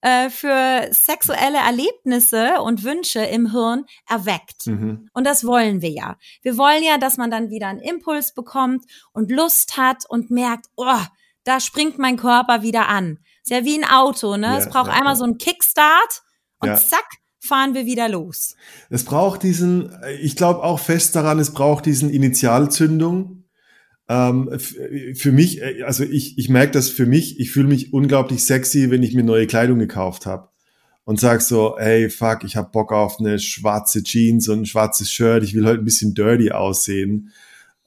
[0.01, 4.67] äh, für sexuelle Erlebnisse und Wünsche im Hirn erweckt.
[4.67, 5.09] Mhm.
[5.13, 6.17] Und das wollen wir ja.
[6.41, 10.67] Wir wollen ja, dass man dann wieder einen Impuls bekommt und Lust hat und merkt,
[10.75, 10.99] oh,
[11.43, 13.19] da springt mein Körper wieder an.
[13.43, 14.47] Ist ja wie ein Auto, ne?
[14.47, 15.17] Ja, es braucht ja, einmal ja.
[15.17, 16.23] so einen Kickstart
[16.59, 17.05] und zack,
[17.45, 18.55] fahren wir wieder los.
[18.89, 23.43] Es braucht diesen, ich glaube auch fest daran, es braucht diesen Initialzündung.
[24.07, 24.49] Ähm,
[25.15, 29.03] für mich, also ich, ich merke das für mich, ich fühle mich unglaublich sexy, wenn
[29.03, 30.49] ich mir neue Kleidung gekauft habe
[31.05, 35.11] und sag so, hey, fuck, ich hab Bock auf eine schwarze Jeans und ein schwarzes
[35.11, 37.31] Shirt, ich will heute ein bisschen dirty aussehen.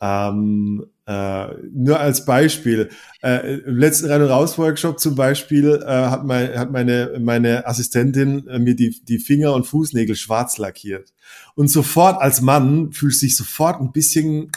[0.00, 2.90] Ähm, äh, nur als Beispiel,
[3.22, 8.46] äh, im letzten Rein- und Raus-Workshop zum Beispiel äh, hat, mein, hat meine, meine Assistentin
[8.46, 11.14] äh, mir die, die Finger und Fußnägel schwarz lackiert.
[11.54, 14.52] Und sofort als Mann fühlst du dich sofort ein bisschen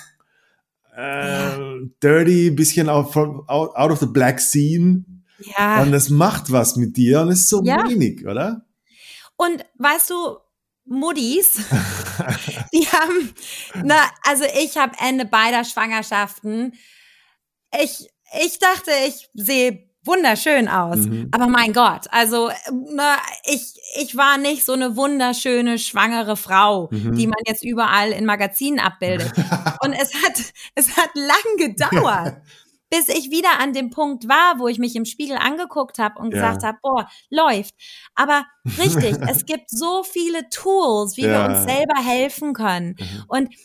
[0.94, 1.58] äh,
[2.04, 5.06] dirty, bisschen out, from, out, out of the black scene.
[5.58, 5.82] Ja.
[5.82, 7.88] Und das macht was mit dir und ist so ja.
[7.88, 8.66] wenig, oder?
[9.38, 10.38] Und weißt du,
[10.92, 11.54] Muddis,
[12.74, 13.34] die haben,
[13.84, 16.74] na, also ich habe Ende beider Schwangerschaften.
[17.82, 18.10] Ich,
[18.44, 20.98] ich dachte, ich sehe wunderschön aus.
[20.98, 21.30] Mhm.
[21.32, 27.16] Aber mein Gott, also ne, ich, ich war nicht so eine wunderschöne schwangere Frau, mhm.
[27.16, 29.32] die man jetzt überall in Magazinen abbildet.
[29.84, 30.42] Und es hat,
[30.76, 32.38] es hat lang gedauert.
[32.92, 36.34] Bis ich wieder an dem Punkt war, wo ich mich im Spiegel angeguckt habe und
[36.34, 36.42] ja.
[36.42, 37.74] gesagt habe, boah, läuft.
[38.16, 38.46] Aber
[38.78, 41.48] richtig, es gibt so viele Tools, wie ja.
[41.48, 42.98] wir uns selber helfen können.
[43.00, 43.24] Mhm.
[43.28, 43.56] Und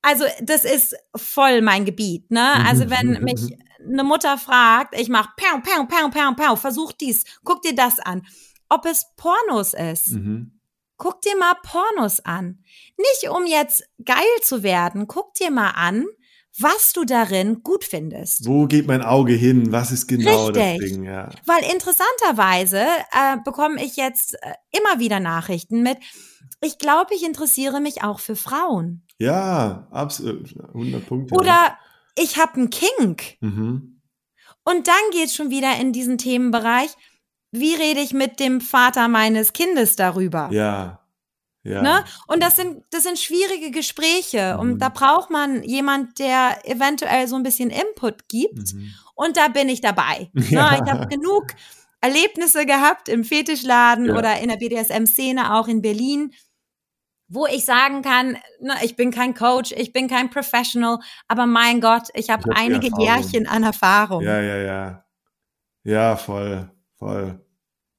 [0.00, 2.64] also das ist voll mein Gebiet, ne?
[2.66, 7.24] Also wenn mich eine Mutter fragt, ich mach pow, pow, pow, pow, pow, versuch dies,
[7.44, 8.26] guck dir das an.
[8.70, 10.12] Ob es Pornos ist.
[10.12, 10.58] Mhm.
[10.96, 12.64] Guck dir mal Pornos an.
[12.96, 16.06] Nicht um jetzt geil zu werden, guck dir mal an,
[16.60, 18.46] was du darin gut findest.
[18.46, 19.72] Wo geht mein Auge hin?
[19.72, 20.80] Was ist genau Richtig.
[20.80, 21.04] das Ding?
[21.04, 21.30] Ja.
[21.46, 25.98] Weil interessanterweise äh, bekomme ich jetzt äh, immer wieder Nachrichten mit,
[26.60, 29.06] ich glaube, ich interessiere mich auch für Frauen.
[29.18, 30.54] Ja, absolut.
[30.74, 31.34] 100 Punkte.
[31.34, 31.76] Oder
[32.16, 33.36] ich habe einen Kink.
[33.40, 34.00] Mhm.
[34.64, 36.90] Und dann geht es schon wieder in diesen Themenbereich,
[37.50, 40.50] wie rede ich mit dem Vater meines Kindes darüber?
[40.52, 40.97] Ja.
[41.68, 41.82] Ja.
[41.82, 42.04] Ne?
[42.26, 44.54] Und das sind, das sind schwierige Gespräche.
[44.54, 44.60] Mhm.
[44.60, 48.74] Und da braucht man jemand, der eventuell so ein bisschen Input gibt.
[48.74, 48.94] Mhm.
[49.14, 50.30] Und da bin ich dabei.
[50.50, 50.70] Ja.
[50.70, 50.82] Ne?
[50.82, 51.48] Ich habe genug
[52.00, 54.16] Erlebnisse gehabt im Fetischladen ja.
[54.16, 56.32] oder in der BDSM-Szene, auch in Berlin,
[57.28, 61.80] wo ich sagen kann, ne, ich bin kein Coach, ich bin kein Professional, aber mein
[61.80, 64.22] Gott, ich habe hab einige Jährchen an Erfahrung.
[64.22, 65.04] Ja, ja, ja.
[65.84, 67.40] Ja, voll, voll.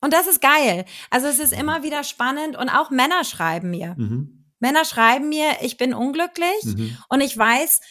[0.01, 0.85] Und das ist geil.
[1.09, 3.95] Also es ist immer wieder spannend und auch Männer schreiben mir.
[3.97, 4.45] Mhm.
[4.59, 6.97] Männer schreiben mir, ich bin unglücklich mhm.
[7.09, 7.81] und ich weiß,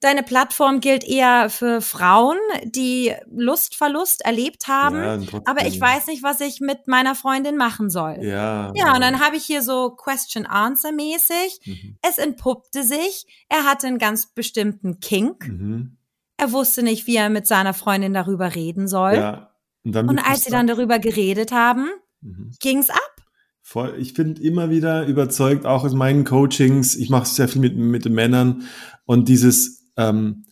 [0.00, 6.22] deine Plattform gilt eher für Frauen, die Lustverlust erlebt haben, ja, aber ich weiß nicht,
[6.22, 8.18] was ich mit meiner Freundin machen soll.
[8.20, 8.72] Ja.
[8.74, 11.60] Ja, und dann habe ich hier so Question-Answer mäßig.
[11.64, 11.98] Mhm.
[12.02, 15.48] Es entpuppte sich, er hatte einen ganz bestimmten Kink.
[15.48, 15.96] Mhm.
[16.36, 19.14] Er wusste nicht, wie er mit seiner Freundin darüber reden soll.
[19.14, 19.55] Ja.
[19.94, 21.88] Und, und als sie dann darüber geredet haben,
[22.20, 22.50] mhm.
[22.60, 23.16] ging's ab.
[23.62, 23.94] Voll.
[23.98, 28.04] Ich bin immer wieder überzeugt, auch aus meinen Coachings, ich mache sehr viel mit, mit
[28.04, 28.62] den Männern
[29.06, 30.44] und dieses, ähm,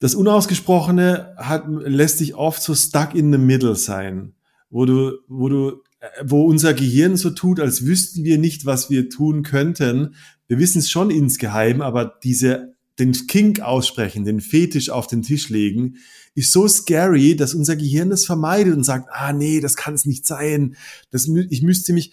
[0.00, 4.34] das Unausgesprochene hat, lässt dich oft so stuck in the middle sein,
[4.70, 8.88] wo du, wo du, äh, wo unser Gehirn so tut, als wüssten wir nicht, was
[8.88, 10.14] wir tun könnten,
[10.46, 15.48] wir wissen es schon insgeheim, aber diese, den Kink aussprechen, den Fetisch auf den Tisch
[15.50, 15.96] legen,
[16.38, 20.04] ist so scary, dass unser Gehirn das vermeidet und sagt, ah nee, das kann es
[20.04, 20.76] nicht sein.
[21.10, 22.12] Das, ich müsste mich,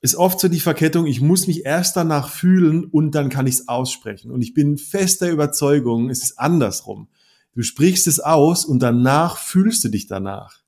[0.00, 3.54] ist oft so die Verkettung, ich muss mich erst danach fühlen und dann kann ich
[3.54, 4.30] es aussprechen.
[4.30, 7.08] Und ich bin fester Überzeugung, es ist andersrum.
[7.54, 10.60] Du sprichst es aus und danach fühlst du dich danach.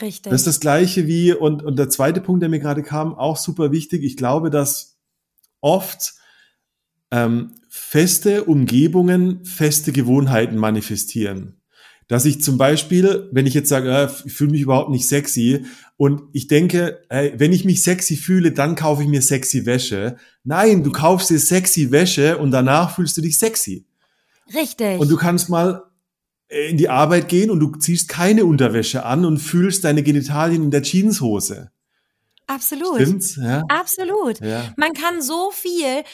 [0.00, 0.30] Richtig.
[0.30, 3.36] Das ist das Gleiche wie, und, und der zweite Punkt, der mir gerade kam, auch
[3.36, 4.02] super wichtig.
[4.02, 4.98] Ich glaube, dass
[5.60, 6.14] oft
[7.10, 11.60] ähm, feste Umgebungen feste Gewohnheiten manifestieren.
[12.08, 15.64] Dass ich zum Beispiel, wenn ich jetzt sage, äh, ich fühle mich überhaupt nicht sexy
[15.96, 20.16] und ich denke, äh, wenn ich mich sexy fühle, dann kaufe ich mir sexy Wäsche.
[20.44, 23.86] Nein, du kaufst dir sexy Wäsche und danach fühlst du dich sexy.
[24.54, 25.00] Richtig.
[25.00, 25.82] Und du kannst mal
[26.48, 30.62] äh, in die Arbeit gehen und du ziehst keine Unterwäsche an und fühlst deine Genitalien
[30.62, 31.70] in der Jeanshose.
[32.46, 33.00] Absolut.
[33.00, 33.36] Stimmt's?
[33.36, 33.64] Ja.
[33.68, 34.40] Absolut.
[34.40, 34.72] Ja.
[34.76, 36.04] Man kann so viel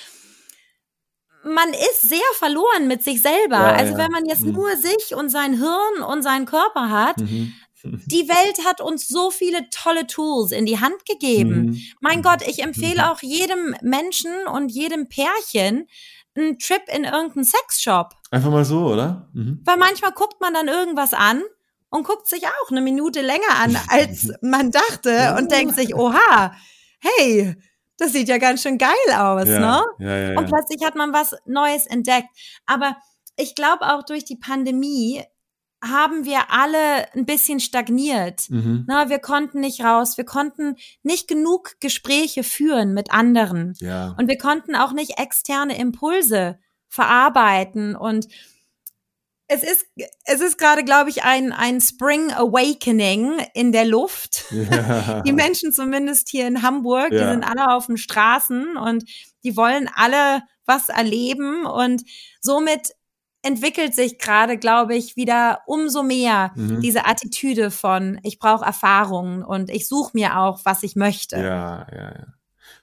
[1.45, 3.57] man ist sehr verloren mit sich selber.
[3.57, 3.99] Ja, also ja.
[3.99, 4.53] wenn man jetzt Mhm.
[4.53, 7.53] nur sich und sein Hirn und seinen Körper hat, Mhm.
[7.85, 11.67] die Welt hat uns so viele tolle Tools in die Hand gegeben.
[11.67, 11.81] Mhm.
[12.01, 15.89] Mein Gott, ich empfehle auch jedem Menschen und jedem Pärchen
[16.37, 18.11] einen Trip in irgendeinen Sexshop.
[18.31, 19.29] Einfach mal so, oder?
[19.35, 19.61] Mhm.
[19.65, 21.43] Weil manchmal guckt man dann irgendwas an
[21.91, 26.55] und guckt sich auch eine Minute länger an, als man dachte und denkt sich, oha,
[27.01, 27.57] hey,
[28.03, 29.83] das sieht ja ganz schön geil aus, Ja, ne?
[29.99, 32.29] ja, ja, Und plötzlich hat man was Neues entdeckt.
[32.67, 32.97] Aber
[33.37, 35.23] ich glaube auch durch die Pandemie
[35.85, 38.49] haben wir alle ein bisschen stagniert.
[38.51, 38.85] Mhm.
[38.87, 44.15] Na, wir konnten nicht raus, wir konnten nicht genug Gespräche führen mit anderen Ja.
[44.17, 48.29] und wir konnten auch nicht externe Impulse verarbeiten und
[49.53, 49.87] es ist,
[50.25, 54.45] es ist gerade, glaube ich, ein, ein Spring Awakening in der Luft.
[54.51, 55.23] ja.
[55.23, 57.33] Die Menschen zumindest hier in Hamburg, die Ja.
[57.33, 59.05] sind alle auf den Straßen und
[59.45, 62.03] die wollen alle was erleben und
[62.41, 62.93] somit
[63.45, 66.81] entwickelt sich gerade, glaube ich, wieder umso mehr Mhm.
[66.81, 71.37] diese Attitüde von ich brauche Erfahrungen und ich suche mir auch, was ich möchte.
[71.37, 72.27] Ja, ja, ja.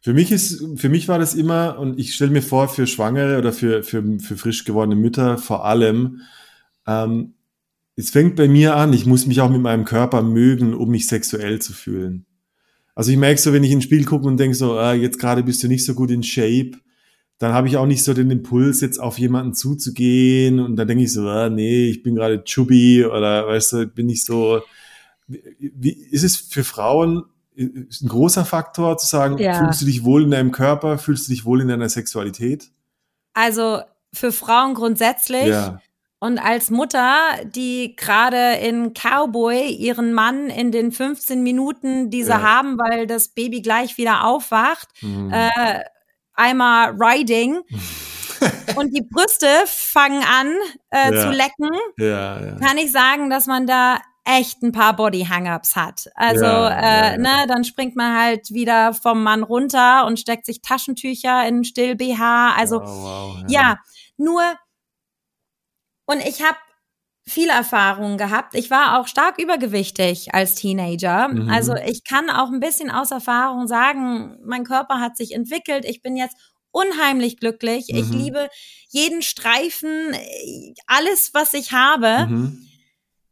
[0.01, 3.37] Für mich ist, für mich war das immer, und ich stelle mir vor, für Schwangere
[3.37, 6.21] oder für, für, für frisch gewordene Mütter vor allem,
[6.89, 7.33] ähm,
[7.95, 11.07] es fängt bei mir an, ich muss mich auch mit meinem Körper mögen, um mich
[11.07, 12.25] sexuell zu fühlen.
[12.95, 15.19] Also ich merke so, wenn ich in den Spiel gucke und denke so, ah, jetzt
[15.19, 16.71] gerade bist du nicht so gut in Shape,
[17.37, 21.03] dann habe ich auch nicht so den Impuls, jetzt auf jemanden zuzugehen und dann denke
[21.03, 24.61] ich so, ah, nee, ich bin gerade chubby oder weißt du, bin ich so.
[25.27, 27.23] Wie, ist es für Frauen
[27.55, 29.59] ist ein großer Faktor zu sagen, Ja.
[29.59, 32.71] fühlst du dich wohl in deinem Körper, fühlst du dich wohl in deiner Sexualität?
[33.33, 33.81] Also
[34.13, 35.81] für Frauen grundsätzlich Ja,
[36.19, 42.29] und als Mutter, die gerade in Cowboy ihren Mann in den 15 Minuten, die sie
[42.31, 42.41] Ja.
[42.41, 45.31] haben, weil das Baby gleich wieder aufwacht, Mhm.
[45.33, 45.79] äh,
[46.33, 47.61] einmal riding
[48.75, 50.53] und die Brüste fangen an
[50.91, 51.21] äh, Ja.
[51.21, 56.07] zu lecken, ja, kann ich sagen, dass man da echt ein paar Body Hang-ups hat.
[56.15, 61.47] Also, äh, ne, dann springt man halt wieder vom Mann runter und steckt sich Taschentücher
[61.47, 62.53] in Still BH.
[62.55, 63.77] Also, Oh, wow, ja,
[64.17, 64.43] nur
[66.09, 66.57] und ich habe
[67.27, 68.55] viele Erfahrungen gehabt.
[68.55, 71.27] Ich war auch stark übergewichtig als Teenager.
[71.27, 71.49] Mhm.
[71.49, 75.85] Also ich kann auch ein bisschen aus Erfahrung sagen, mein Körper hat sich entwickelt.
[75.85, 76.35] Ich bin jetzt
[76.71, 77.89] unheimlich glücklich.
[77.89, 78.13] Ich Mhm.
[78.17, 78.49] liebe
[78.89, 80.15] jeden Streifen,
[80.87, 82.25] alles, was ich habe.
[82.27, 82.65] Mhm.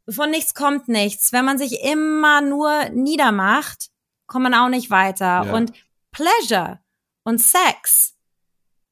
[0.10, 1.34] Von nichts kommt nichts.
[1.34, 3.90] Wenn man sich immer nur niedermacht,
[4.28, 5.44] kommt man auch nicht weiter.
[5.46, 5.54] Ja.
[5.54, 5.74] Und
[6.12, 6.80] Pleasure
[7.24, 8.14] und Sex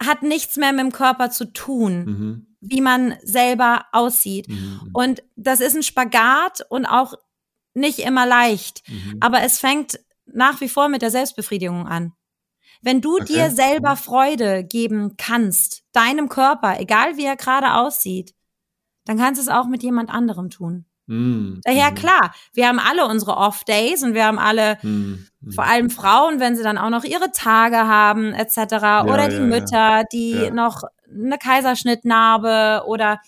[0.03, 2.54] hat nichts mehr mit dem Körper zu tun, Mhm.
[2.69, 4.47] Wie man selber aussieht.
[4.49, 4.89] Mhm.
[4.93, 7.13] Und das ist ein Spagat und auch
[7.73, 8.83] nicht immer leicht.
[8.87, 9.17] Mhm.
[9.21, 12.13] Aber es fängt nach wie vor mit der Selbstbefriedigung an.
[12.81, 13.25] Wenn du Okay.
[13.25, 18.33] dir selber Freude geben kannst, deinem Körper, egal wie er gerade aussieht,
[19.05, 20.85] dann kannst du es auch mit jemand anderem tun.
[21.07, 21.61] Mhm.
[21.63, 21.95] Daher Mhm.
[21.95, 25.27] klar, wir haben alle unsere Off-Days und wir haben alle, Mhm.
[25.41, 25.51] Mhm.
[25.51, 29.03] vor allem Frauen, wenn sie dann auch noch ihre Tage haben etc.
[29.05, 29.45] oder die ja, ja.
[29.47, 30.51] Mütter, die Ja.
[30.51, 33.19] noch eine Kaiserschnittnarbe oder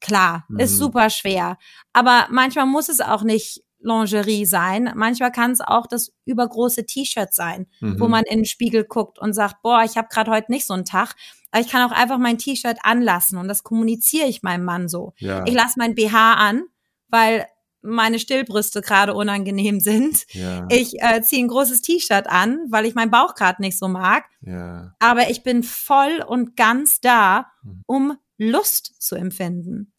[0.00, 0.78] klar, ist Mhm.
[0.78, 1.58] super schwer.
[1.92, 4.92] Aber manchmal muss es auch nicht Lingerie sein.
[4.96, 8.10] Manchmal kann es auch das übergroße T-Shirt sein, wo Mhm.
[8.10, 10.84] man in den Spiegel guckt und sagt, boah, ich habe gerade heute nicht so einen
[10.84, 11.14] Tag,
[11.52, 15.12] aber ich kann auch einfach mein T-Shirt anlassen und das kommuniziere ich meinem Mann so.
[15.18, 15.44] Ja.
[15.46, 16.64] Ich lasse mein BH an,
[17.08, 17.46] weil
[17.88, 20.26] meine Stillbrüste gerade unangenehm sind.
[20.32, 20.66] ja.
[20.70, 24.24] Ich äh, ziehe ein großes T-Shirt an, weil ich meinen Bauch gerade nicht so mag.
[24.42, 24.94] ja.
[24.98, 27.82] Aber ich bin voll und ganz da, Mhm.
[27.86, 29.92] um Lust zu empfinden.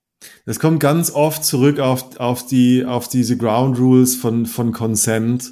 [0.45, 5.51] Das kommt ganz oft zurück auf, auf, die, auf diese Ground Rules von, von Consent,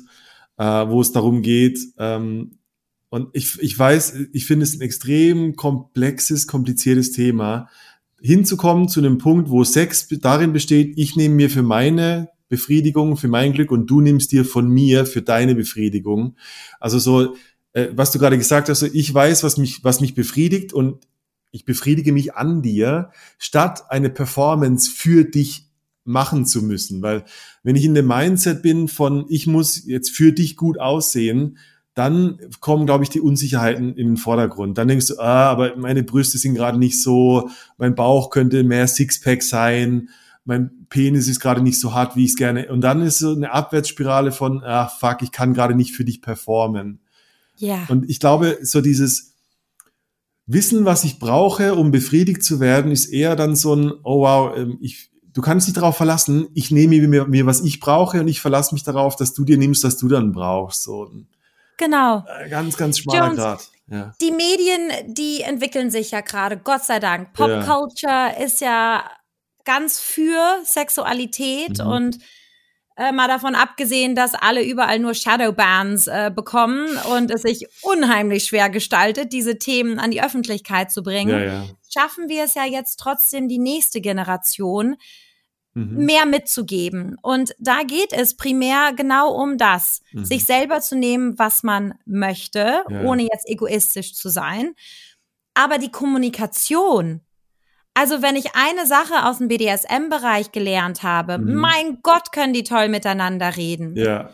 [0.57, 2.59] äh, wo es darum geht, ähm,
[3.09, 7.69] Und ich, ich weiß, ich finde es ein extrem komplexes, kompliziertes Thema,
[8.21, 13.27] hinzukommen zu einem Punkt, wo Sex darin besteht, ich nehme mir für meine Befriedigung, für
[13.27, 16.35] mein Glück und du nimmst dir von mir für deine Befriedigung.
[16.79, 17.35] Also so,
[17.73, 21.05] äh, was du gerade gesagt hast, so, ich weiß, was mich, was mich befriedigt und
[21.51, 25.69] ich befriedige mich an dir, statt eine Performance für dich
[26.03, 27.01] machen zu müssen.
[27.01, 27.25] Weil
[27.63, 31.57] wenn ich in dem Mindset bin von, ich muss jetzt für dich gut aussehen,
[31.97, 34.77] dann kommen, glaube ich, die Unsicherheiten in den Vordergrund.
[34.77, 38.87] Dann denkst du, ah, aber meine Brüste sind gerade nicht so, mein Bauch könnte mehr
[38.87, 40.09] Sixpack sein,
[40.45, 42.71] mein Penis ist gerade nicht so hart, wie ich es gerne.
[42.71, 46.21] Und dann ist so eine Abwärtsspirale von, ah, fuck, ich kann gerade nicht für dich
[46.21, 46.99] performen.
[47.57, 47.85] Ja.
[47.89, 49.33] Und ich glaube, so dieses
[50.45, 54.55] Wissen, was ich brauche, um befriedigt zu werden, ist eher dann so ein, oh wow,
[54.55, 58.27] ähm, ich, du kannst dich darauf verlassen, ich nehme mir, mir, was ich brauche und
[58.27, 60.83] ich verlasse mich darauf, dass du dir nimmst, was du dann brauchst.
[60.83, 61.09] So.
[61.77, 62.25] Genau.
[62.27, 63.69] Äh, ganz, ganz schmaler Grad.
[63.89, 64.13] Ja.
[64.19, 67.33] Die Medien, die entwickeln sich ja gerade, Gott sei Dank.
[67.33, 68.27] Popculture ja.
[68.27, 69.09] ist ja
[69.63, 71.87] ganz für Sexualität mhm.
[71.87, 72.19] und
[72.97, 78.45] äh, mal davon abgesehen, dass alle überall nur Shadowbans äh, bekommen und es sich unheimlich
[78.45, 81.65] schwer gestaltet, diese Themen an die Öffentlichkeit zu bringen, ja.
[81.89, 84.95] schaffen wir es ja jetzt trotzdem die nächste Generation,
[85.77, 86.05] mhm.
[86.05, 87.17] mehr mitzugeben.
[87.21, 90.25] Und da geht es primär genau um das, mhm.
[90.25, 93.01] sich selber zu nehmen, was man möchte, ja.
[93.03, 94.73] ohne jetzt egoistisch zu sein.
[95.53, 97.21] Aber die Kommunikation,
[97.93, 101.55] also wenn ich eine Sache aus dem BDSM-Bereich gelernt habe, mhm.
[101.55, 103.95] mein Gott, können die toll miteinander reden.
[103.95, 104.31] Ja.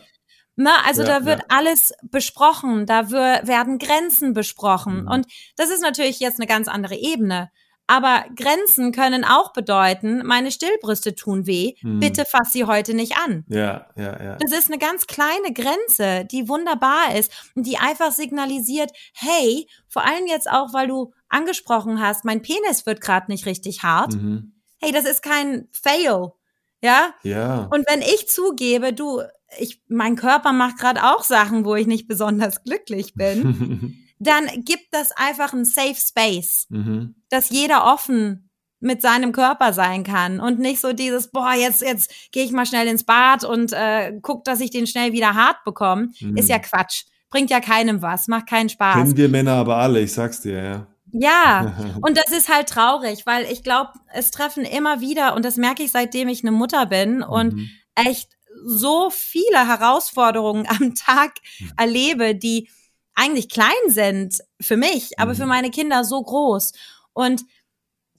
[0.56, 1.44] Na, also ja, da wird ja.
[1.48, 5.02] alles besprochen, da werden Grenzen besprochen.
[5.02, 5.08] Mhm.
[5.08, 5.26] Und
[5.56, 7.50] das ist natürlich jetzt eine ganz andere Ebene.
[7.86, 12.00] Aber Grenzen können auch bedeuten, meine Stillbrüste tun weh, hm.
[12.00, 13.44] bitte fass sie heute nicht an.
[13.48, 14.36] Ja, ja, ja.
[14.36, 20.04] Das ist eine ganz kleine Grenze, die wunderbar ist und die einfach signalisiert, hey, vor
[20.04, 24.14] allem jetzt auch, weil du angesprochen hast, mein Penis wird gerade nicht richtig hart.
[24.14, 24.54] Mhm.
[24.78, 26.32] Hey, das ist kein Fail.
[26.80, 27.14] Ja?
[27.22, 27.68] Ja.
[27.70, 29.22] Und wenn ich zugebe, du,
[29.58, 34.00] ich, mein Körper macht gerade auch Sachen, wo ich nicht besonders glücklich bin.
[34.18, 37.14] dann gibt das einfach ein Safe Space, mhm.
[37.30, 38.50] dass jeder offen
[38.80, 42.66] mit seinem Körper sein kann und nicht so dieses, boah, jetzt, jetzt gehe ich mal
[42.66, 46.36] schnell ins Bad und äh, guck, dass ich den schnell wieder hart bekomme, mhm.
[46.36, 47.04] ist ja Quatsch.
[47.30, 48.96] Bringt ja keinem was, macht keinen Spaß.
[48.96, 50.86] Kennen wir Männer aber alle, ich sag's dir, ja.
[51.12, 55.56] Ja, und das ist halt traurig, weil ich glaube, es treffen immer wieder, und das
[55.56, 57.70] merke ich seitdem ich eine Mutter bin und mhm.
[57.94, 58.32] echt
[58.66, 61.72] so viele Herausforderungen am Tag mhm.
[61.78, 62.68] erlebe, die
[63.14, 65.50] eigentlich klein sind für mich, aber für mhm.
[65.50, 66.72] meine Kinder so groß.
[67.12, 67.44] Und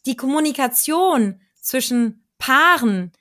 [0.06, 3.12] die Kommunikation zwischen Paaren,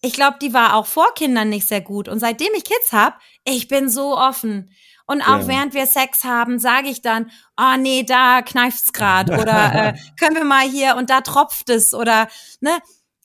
[0.00, 2.08] ich glaube, die war auch vor Kindern nicht sehr gut.
[2.08, 4.70] Und seitdem ich Kids habe, ich bin so offen.
[5.06, 5.48] Und auch ja.
[5.48, 10.36] während wir Sex haben, sage ich dann, oh nee, da kneift's grad oder äh, können
[10.36, 12.28] wir mal hier und da tropft es oder
[12.60, 12.70] ne.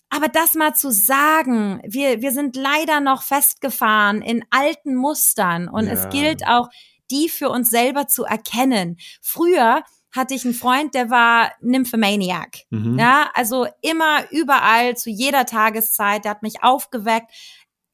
[0.10, 5.88] Aber das mal zu sagen, wir, wir sind leider noch festgefahren in alten Mustern und
[5.88, 5.94] ja.
[5.94, 6.70] es gilt auch,
[7.12, 8.98] die für uns selber zu erkennen.
[9.22, 12.64] Früher hatte ich einen Freund, der war Nymphomaniac.
[12.70, 12.98] Mhm.
[12.98, 17.32] Ja, also immer überall zu jeder Tageszeit, der hat mich aufgeweckt.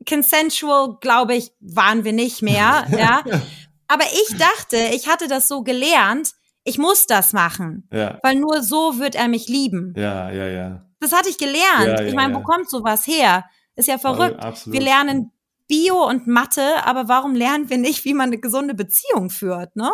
[0.08, 3.24] Consensual, glaube ich, waren wir nicht mehr, ja.
[3.88, 6.34] Aber ich dachte, ich hatte das so gelernt,
[6.64, 8.20] ich muss das machen, ja.
[8.24, 9.94] weil nur so wird er mich lieben.
[9.98, 10.86] Ja, ja, ja.
[11.00, 12.00] Das hatte ich gelernt.
[12.00, 13.44] Ja, ich meine, wo kommt sowas her?
[13.76, 14.42] Ist ja verrückt.
[14.66, 15.32] wir lernen
[15.74, 19.92] Bio und Mathe, aber warum lernen wir nicht, wie man eine gesunde Beziehung führt, ne?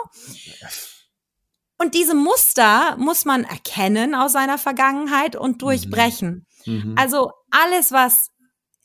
[1.77, 5.57] Und diese Muster muss man erkennen aus seiner Vergangenheit und mhm.
[5.59, 6.45] durchbrechen.
[6.65, 6.95] Mhm.
[6.97, 8.31] Also alles, was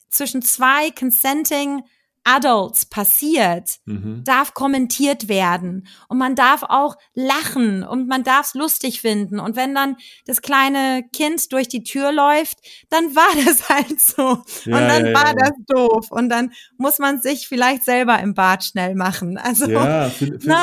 [0.08, 1.82] zwischen zwei consenting
[2.24, 4.22] Adults passiert, mhm.
[4.24, 5.86] darf kommentiert werden.
[6.08, 9.38] Und man darf auch lachen und man darf es lustig finden.
[9.38, 9.96] Und wenn dann
[10.26, 12.58] das kleine Kind durch die Tür läuft,
[12.88, 14.42] dann war das halt so.
[14.64, 15.34] Ja, und dann ja, war ja.
[15.34, 16.10] das doof.
[16.10, 19.38] Und dann muss man sich vielleicht selber im Bad schnell machen.
[19.38, 20.54] Also, ja, find, find,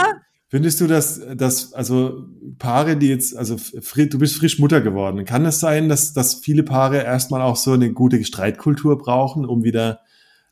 [0.49, 2.25] findest du, dass, dass, also
[2.57, 6.35] Paare, die jetzt, also du bist frisch Mutter geworden, kann es das sein, dass, dass
[6.35, 10.01] viele Paare erstmal auch so eine gute Streitkultur brauchen, um wieder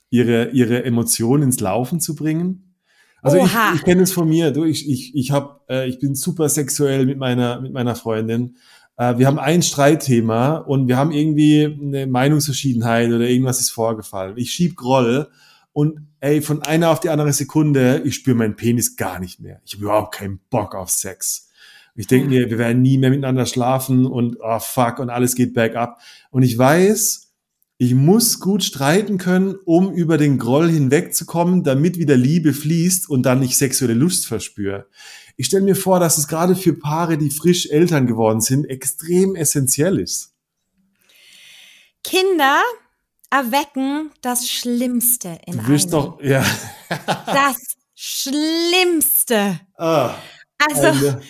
[0.09, 2.75] ihre, ihre Emotionen ins Laufen zu bringen.
[3.21, 3.71] Also Oha.
[3.73, 4.51] ich, ich kenne es von mir.
[4.51, 8.55] Du, ich, ich, ich, hab, äh, ich bin super sexuell mit meiner, mit meiner Freundin.
[8.97, 14.37] Äh, wir haben ein Streitthema und wir haben irgendwie eine Meinungsverschiedenheit oder irgendwas ist vorgefallen.
[14.37, 15.27] Ich schieb Groll
[15.73, 19.61] und ey, von einer auf die andere Sekunde, ich spüre meinen Penis gar nicht mehr.
[19.65, 21.49] Ich habe überhaupt keinen Bock auf Sex.
[21.95, 25.53] Ich denke mir, wir werden nie mehr miteinander schlafen und oh fuck und alles geht
[25.53, 25.99] back up.
[26.31, 27.28] Und ich weiß,
[27.81, 33.23] ich muss gut streiten können, um über den Groll hinwegzukommen, damit wieder Liebe fließt und
[33.23, 34.87] dann ich sexuelle Lust verspüre.
[35.37, 39.35] Ich stelle mir vor, dass es gerade für Paare, die frisch Eltern geworden sind, extrem
[39.37, 40.33] essentiell ist.
[42.03, 42.61] Kinder
[43.29, 46.03] erwecken das Schlimmste in Du wirst einem.
[46.03, 46.43] doch, ja.
[47.25, 47.55] Das
[47.95, 49.59] Schlimmste.
[49.77, 50.15] Ah,
[50.69, 51.21] Also, eine-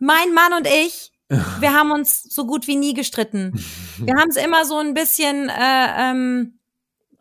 [0.00, 1.12] mein Mann und ich,
[1.60, 3.52] wir haben uns so gut wie nie gestritten.
[3.98, 6.58] Wir haben es immer so ein bisschen, äh, ähm,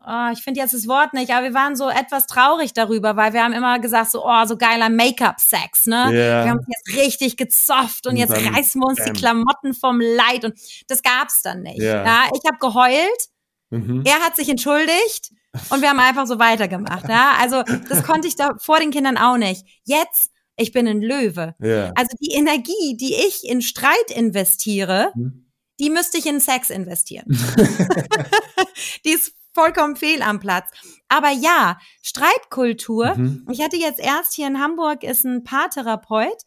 [0.06, 3.34] oh, ich finde jetzt das Wort nicht, aber wir waren so etwas traurig darüber, weil
[3.34, 6.06] wir haben immer gesagt, so, oh, so geiler Make-up-Sex, ne?
[6.14, 6.44] Ja.
[6.46, 9.14] Wir haben uns jetzt richtig gezofft und, Und jetzt reißen wir uns die bam.
[9.14, 10.54] Klamotten vom Leid und
[10.88, 11.82] das gab's dann nicht.
[11.82, 12.04] Ja.
[12.04, 13.30] Ja, ich habe geheult,
[13.70, 14.04] Mhm.
[14.06, 15.32] er hat sich entschuldigt
[15.70, 17.10] und wir haben einfach so weitergemacht.
[17.10, 19.66] Ja, also das konnte ich da vor den Kindern auch nicht.
[19.84, 21.56] Jetzt, ich bin ein Löwe.
[21.60, 21.92] Ja.
[21.96, 25.52] Also die Energie, die ich in Streit investiere, Mhm.
[25.80, 27.26] die müsste ich in Sex investieren.
[29.06, 30.70] die ist vollkommen fehl am Platz.
[31.10, 33.16] Aber ja, Streitkultur.
[33.16, 33.48] Mhm.
[33.52, 36.38] Ich hatte jetzt erst hier in Hamburg ist ein Paartherapeut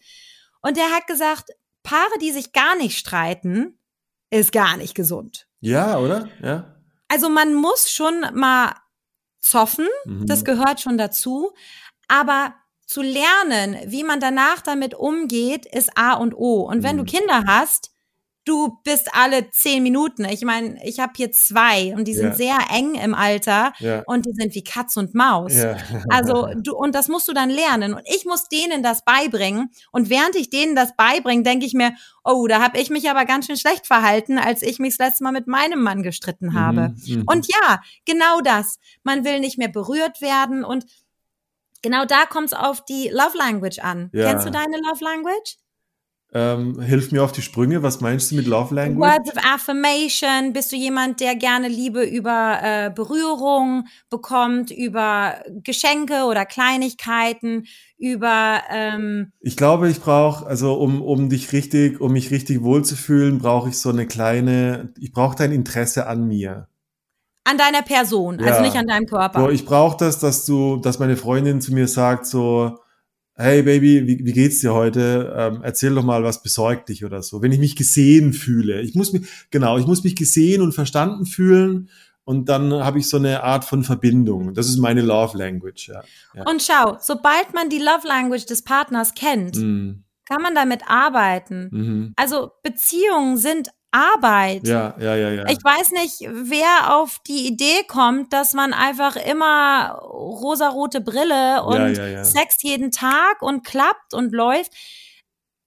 [0.62, 1.50] und der hat gesagt,
[1.82, 3.78] Paare, die sich gar nicht streiten,
[4.30, 5.46] ist gar nicht gesund.
[5.60, 6.28] Ja, oder?
[6.42, 6.76] Ja.
[7.08, 8.74] Also man muss schon mal
[9.38, 10.26] zoffen, Mhm.
[10.26, 11.52] das gehört schon dazu,
[12.08, 12.54] aber
[12.86, 16.62] zu lernen, wie man danach damit umgeht, ist A und O.
[16.62, 17.00] Und wenn Mhm.
[17.06, 17.90] du Kinder hast,
[18.44, 20.24] du bist alle zehn Minuten.
[20.24, 22.34] Ich meine, ich habe hier zwei und die sind Ja.
[22.34, 24.04] sehr eng im Alter Ja.
[24.06, 25.52] und die sind wie Katz und Maus.
[25.52, 25.76] Ja.
[26.10, 30.10] Also du und das musst du dann lernen und ich muss denen das beibringen und
[30.10, 31.90] während ich denen das beibringe, denke ich mir,
[32.22, 35.24] oh, da habe ich mich aber ganz schön schlecht verhalten, als ich mich das letzte
[35.24, 36.94] Mal mit meinem Mann gestritten habe.
[37.04, 37.24] Mhm.
[37.26, 38.78] Und ja, genau das.
[39.02, 40.86] Man will nicht mehr berührt werden und
[41.86, 44.10] genau da kommt es auf die Love Language an.
[44.12, 44.30] Ja.
[44.30, 45.56] Kennst du deine Love Language?
[46.34, 47.82] Ähm, hilf mir auf die Sprünge.
[47.82, 49.10] Was meinst du mit Love Language?
[49.10, 50.52] Words of Affirmation.
[50.52, 57.66] Bist du jemand, der gerne Liebe über äh, Berührung bekommt, über Geschenke oder Kleinigkeiten,
[57.96, 63.38] über ähm, Ich glaube, ich brauche, also um, um dich richtig, um mich richtig wohlzufühlen,
[63.38, 66.68] brauche ich so eine kleine, ich brauche dein Interesse an mir.
[67.46, 68.46] An deiner Person, Ja.
[68.46, 69.40] also nicht an deinem Körper.
[69.40, 72.78] So, ich brauche das, dass du, dass meine Freundin zu mir sagt so,
[73.34, 75.34] hey Baby, wie, wie geht's dir heute?
[75.36, 77.42] Ähm, erzähl doch mal, was besorgt dich oder so.
[77.42, 81.26] Wenn ich mich gesehen fühle, ich muss mich, genau, ich muss mich gesehen und verstanden
[81.26, 81.88] fühlen
[82.24, 84.54] und dann habe ich so eine Art von Verbindung.
[84.54, 86.02] Das ist meine Love Language, ja.
[86.34, 86.44] ja.
[86.50, 91.68] Und schau, sobald man die Love Language des Partners kennt, Mm, kann man damit arbeiten.
[91.70, 92.12] mhm.
[92.16, 94.66] Also Beziehungen sind Arbeit.
[94.66, 95.44] Ja, ja, ja, ja.
[95.48, 101.94] Ich weiß nicht, wer auf die Idee kommt, dass man einfach immer rosarote Brille und
[101.94, 102.24] ja, ja.
[102.24, 104.72] Sex jeden Tag und klappt und läuft.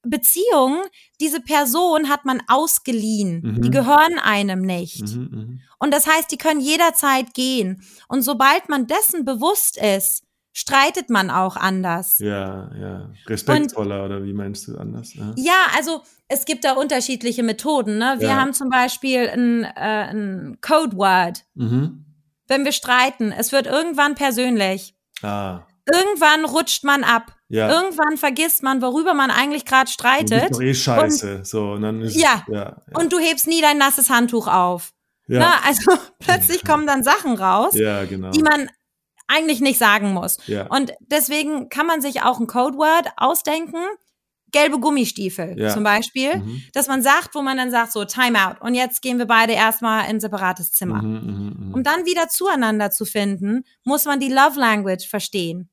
[0.02, 0.82] Beziehungen,
[1.20, 3.42] diese Person hat man ausgeliehen.
[3.42, 3.62] Mhm.
[3.62, 5.02] Die gehören einem nicht.
[5.02, 5.60] Mhm, mhm.
[5.78, 7.84] Und das heißt, die können jederzeit gehen.
[8.08, 10.24] Und sobald man dessen bewusst ist,
[10.60, 12.20] streitet man auch anders.
[12.20, 13.10] Ja, ja.
[13.28, 15.14] Respektvoller oder wie meinst du anders?
[15.14, 15.34] Ja.
[15.38, 17.98] Ja, also es gibt da unterschiedliche Methoden.
[17.98, 18.16] Ne?
[18.20, 18.36] Wir Ja.
[18.36, 22.06] haben zum Beispiel ein, äh, ein Codeword, Mhm.
[22.48, 23.32] wenn wir streiten.
[23.32, 24.96] Es wird irgendwann persönlich.
[25.22, 27.34] Ah, Irgendwann rutscht man ab.
[27.48, 27.68] ja.
[27.72, 30.44] Irgendwann vergisst man, worüber man eigentlich gerade Und streitet.
[30.44, 31.40] ist doch eh scheiße.
[31.46, 32.44] so, und dann ist Ja.
[32.48, 32.78] ja, ja.
[32.94, 34.92] Und du hebst nie dein nasses Handtuch auf.
[35.28, 35.40] ja.
[35.40, 35.48] Ne?
[35.66, 38.30] Also plötzlich kommen dann Sachen raus, ja, genau.
[38.32, 38.70] die man
[39.30, 40.38] eigentlich nicht sagen muss.
[40.48, 40.68] ja.
[40.68, 43.78] Und deswegen kann man sich auch ein Codeword ausdenken.
[44.52, 45.70] Gelbe Gummistiefel Ja.
[45.72, 46.64] zum Beispiel, Mhm.
[46.74, 48.56] dass man sagt, wo man dann sagt, so Timeout.
[48.62, 51.04] Und jetzt gehen wir beide erstmal in ein separates Zimmer.
[51.04, 51.74] Mhm, mhm, mhm.
[51.76, 55.70] Um dann wieder zueinander zu finden, muss man die Love Language verstehen.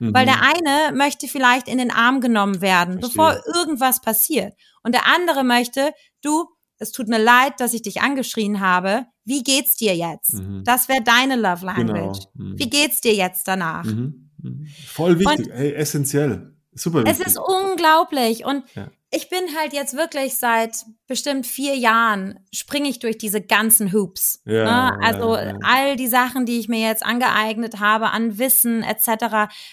[0.00, 0.14] Mhm.
[0.14, 3.08] Weil der eine möchte vielleicht in den Arm genommen werden, Verstehe.
[3.10, 4.54] bevor irgendwas passiert.
[4.82, 6.46] Und der andere möchte, du,
[6.78, 9.06] es tut mir leid, dass ich dich angeschrien habe.
[9.28, 10.32] Wie geht's dir jetzt?
[10.34, 10.64] Mhm.
[10.64, 11.92] Das wäre deine Love Genau.
[11.92, 12.24] Language.
[12.34, 12.58] Mhm.
[12.58, 13.84] Wie geht's dir jetzt danach?
[13.84, 14.30] Mhm.
[14.42, 14.66] Mhm.
[14.86, 16.54] Voll wichtig, hey, essentiell.
[16.72, 17.26] Super Es wichtig.
[17.26, 18.44] ist unglaublich.
[18.44, 18.88] Und Ja.
[19.10, 24.40] ich bin halt jetzt wirklich seit bestimmt vier Jahren springe ich durch diese ganzen Hoops.
[24.46, 24.98] Ja, ne?
[25.02, 29.06] Also ja, all die Sachen, die ich mir jetzt angeeignet habe an Wissen etc.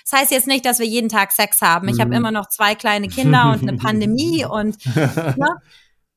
[0.03, 1.87] Das heißt jetzt nicht, dass wir jeden Tag Sex haben.
[1.87, 2.01] Ich Mhm.
[2.01, 4.83] habe immer noch zwei kleine Kinder und eine Pandemie und
[5.37, 5.49] ne?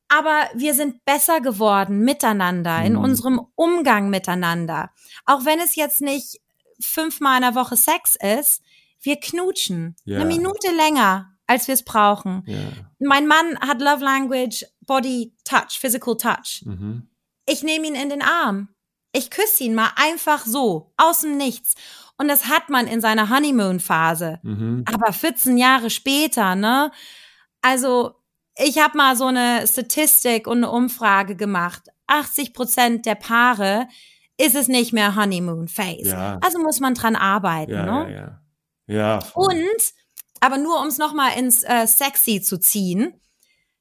[0.09, 2.99] Aber wir sind besser geworden miteinander, in Mhm.
[3.01, 4.91] unserem Umgang miteinander.
[5.27, 6.41] Auch wenn es jetzt nicht
[6.81, 8.63] fünfmal in der Woche Sex ist,
[9.01, 9.97] wir knutschen.
[10.05, 10.17] Ja.
[10.21, 12.43] Eine Minute länger, als wir es brauchen.
[12.47, 12.59] ja.
[13.01, 16.63] Mein Mann hat Love Language, Body Touch, Physical Touch.
[16.65, 17.09] Mhm.
[17.47, 18.69] Ich nehme ihn in den Arm.
[19.13, 21.75] Ich küsse ihn mal einfach so, aus dem Nichts.
[22.19, 24.41] Und das hat man in seiner Honeymoon-Phase.
[24.43, 24.85] Mhm.
[24.93, 26.91] Aber 14 Jahre später, ne?
[27.63, 28.15] Also,
[28.59, 31.89] ich habe mal so eine Statistik und eine Umfrage gemacht.
[32.09, 33.89] 80 Prozent der Paare
[34.37, 36.11] ist es nicht mehr Honeymoon Phase.
[36.11, 36.39] Ja.
[36.43, 37.73] Also muss man dran arbeiten.
[37.73, 38.41] Ja, ne?
[38.87, 39.19] ja, ja.
[39.35, 39.93] Und,
[40.41, 43.21] aber nur um es nochmal ins äh, Sexy zu ziehen,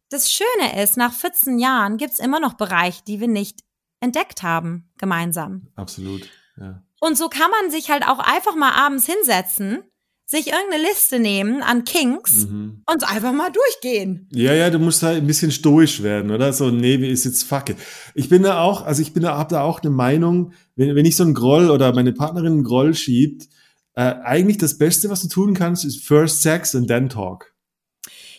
[0.10, 3.62] das Schöne ist, nach 14 Jahren gibt's immer noch Bereiche, die wir nicht
[4.00, 5.68] entdeckt haben, gemeinsam.
[5.76, 6.30] Absolut.
[6.58, 6.82] Ja.
[7.00, 9.84] Und so kann man sich halt auch einfach mal abends hinsetzen,
[10.30, 12.84] sich irgendeine Liste nehmen an Kinks Mhm.
[12.86, 14.28] und einfach mal durchgehen.
[14.34, 16.52] Ja, ja, du musst halt ein bisschen stoisch werden, oder?
[16.52, 17.78] So, nee, wie ist jetzt Facke.
[18.14, 21.06] Ich bin da auch, also ich bin da, hab da auch eine Meinung, wenn, wenn
[21.06, 23.48] ich so einen Groll oder meine Partnerin einen Groll schiebt,
[23.96, 27.54] äh, eigentlich das Beste, was du tun kannst, ist first sex and then talk.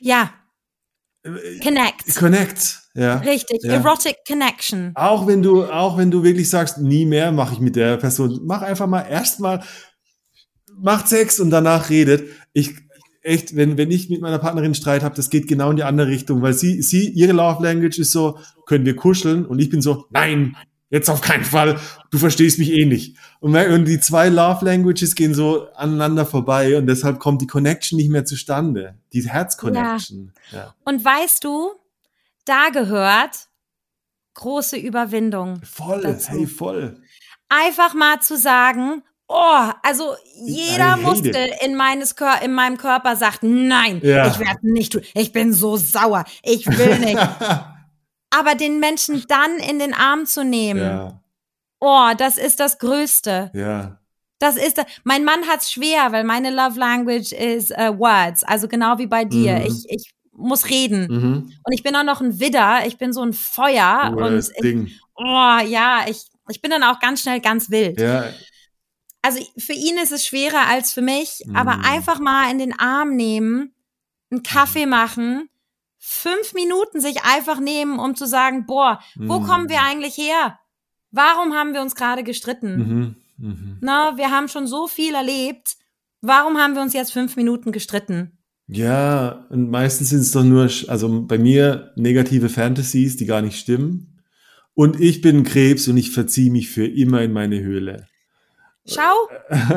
[0.00, 0.30] Ja,
[1.24, 2.14] Äh, connect.
[2.16, 3.16] Connect, ja.
[3.16, 3.72] Richtig, Ja.
[3.72, 4.92] erotic connection.
[4.94, 8.40] Auch wenn du, auch wenn du wirklich sagst, nie mehr mache ich mit der Person,
[8.44, 9.64] mach einfach mal erstmal,
[10.80, 12.28] macht Sex und danach redet.
[12.52, 12.74] Ich,
[13.22, 16.08] echt, wenn, wenn ich mit meiner Partnerin Streit habe, das geht genau in die andere
[16.08, 19.46] Richtung, weil sie, sie, ihre Love Language ist so, können wir kuscheln?
[19.46, 20.56] Und ich bin so, nein,
[20.90, 21.78] jetzt auf keinen Fall,
[22.10, 23.16] du verstehst mich eh nicht.
[23.40, 27.96] Und, und die zwei Love Languages gehen so aneinander vorbei und deshalb kommt die Connection
[27.96, 28.94] nicht mehr zustande.
[29.12, 30.32] Die Herz-Connection.
[30.52, 30.74] Ja.
[30.84, 31.72] Und weißt du,
[32.44, 33.48] da gehört
[34.34, 35.60] große Überwindung.
[35.64, 36.30] Voll, Dazu.
[36.30, 37.02] hey, voll.
[37.48, 40.14] Einfach mal zu sagen, oh, also
[40.44, 44.26] jeder Muskel in, meines Kör in meinem Körper sagt, nein, Ja.
[44.26, 45.02] ich werde nicht tun.
[45.14, 46.24] Ich bin so sauer.
[46.42, 47.18] Ich will nicht.
[48.30, 51.20] Aber den Menschen dann in den Arm zu nehmen, ja,
[51.80, 53.50] oh, das ist das Größte.
[53.54, 53.94] ja.
[54.40, 58.44] Das ist, mein Mann hat's schwer, weil meine Love Language is uh, Words.
[58.44, 59.54] Also genau wie bei dir.
[59.58, 59.66] Mhm.
[59.66, 61.08] Ich, ich muss reden.
[61.10, 61.52] Mhm.
[61.64, 62.86] Und ich bin auch noch ein Widder.
[62.86, 64.12] Ich bin so ein Feuer.
[64.16, 64.90] Cooles und ich, Ding.
[65.16, 67.98] oh, ja, ich, ich bin dann auch ganz schnell ganz wild.
[68.00, 68.26] Ja,
[69.28, 71.54] Also für ihn ist es schwerer als für mich, Mhm.
[71.56, 73.74] aber einfach mal in den Arm nehmen,
[74.30, 75.48] einen Kaffee machen,
[75.98, 79.44] fünf Minuten sich einfach nehmen, um zu sagen, boah, wo Mhm.
[79.44, 80.58] kommen wir eigentlich her?
[81.10, 82.76] Warum haben wir uns gerade gestritten?
[82.76, 83.16] mhm.
[83.40, 83.78] Mhm.
[83.82, 85.76] Na, wir haben schon so viel erlebt.
[86.22, 88.38] Warum haben wir uns jetzt fünf Minuten gestritten?
[88.66, 93.58] Ja, und meistens sind es doch nur, also bei mir negative Fantasies, die gar nicht
[93.58, 94.20] stimmen.
[94.74, 98.06] Und ich bin Krebs und ich verziehe mich für immer in meine Höhle.
[98.88, 99.28] Schau,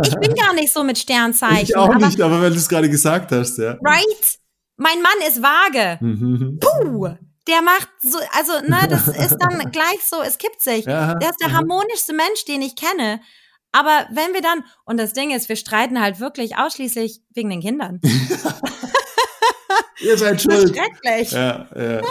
[0.03, 1.63] ich bin gar nicht so mit Sternzeichen.
[1.63, 3.77] Ich auch aber, nicht, aber weil du es gerade gesagt hast, ja.
[3.81, 4.39] Right?
[4.77, 5.97] Mein Mann ist vage.
[6.03, 6.59] Mhm.
[6.59, 7.09] Puh,
[7.47, 10.85] der macht so, also, ne, das ist dann gleich so, es kippt sich.
[10.85, 13.19] Ja, Der ist der harmonischste Mensch, den ich kenne.
[13.73, 17.61] Aber wenn wir dann, und das Ding ist, wir streiten halt wirklich ausschließlich wegen den
[17.61, 18.01] Kindern.
[20.01, 20.75] Ihr seid Das ist schuld.
[20.75, 21.31] schrecklich.
[21.31, 22.01] Ja, ja.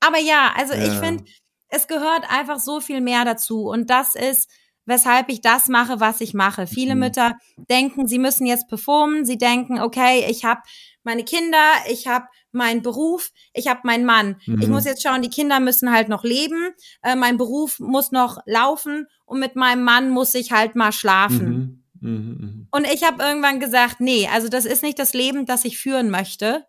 [0.00, 1.24] Aber ja, also ich finde,
[1.68, 3.68] es gehört einfach so viel mehr dazu.
[3.68, 4.50] Und das ist,
[4.86, 6.66] weshalb ich das mache, was ich mache.
[6.66, 7.00] Viele Mhm.
[7.00, 7.36] Mütter
[7.70, 9.24] denken, sie müssen jetzt performen.
[9.24, 10.60] Sie denken, okay, ich habe
[11.04, 11.58] meine Kinder,
[11.90, 14.36] ich habe meinen Beruf, ich habe meinen Mann.
[14.46, 14.70] Ich Mhm.
[14.70, 16.70] muss jetzt schauen, die Kinder müssen halt noch leben,
[17.02, 21.82] äh, mein Beruf muss noch laufen und mit meinem Mann muss ich halt mal schlafen.
[22.00, 22.08] Mhm.
[22.08, 22.16] Mhm.
[22.40, 22.68] Mhm.
[22.72, 26.10] Und ich habe irgendwann gesagt, nee, also das ist nicht das Leben, das ich führen
[26.10, 26.64] möchte.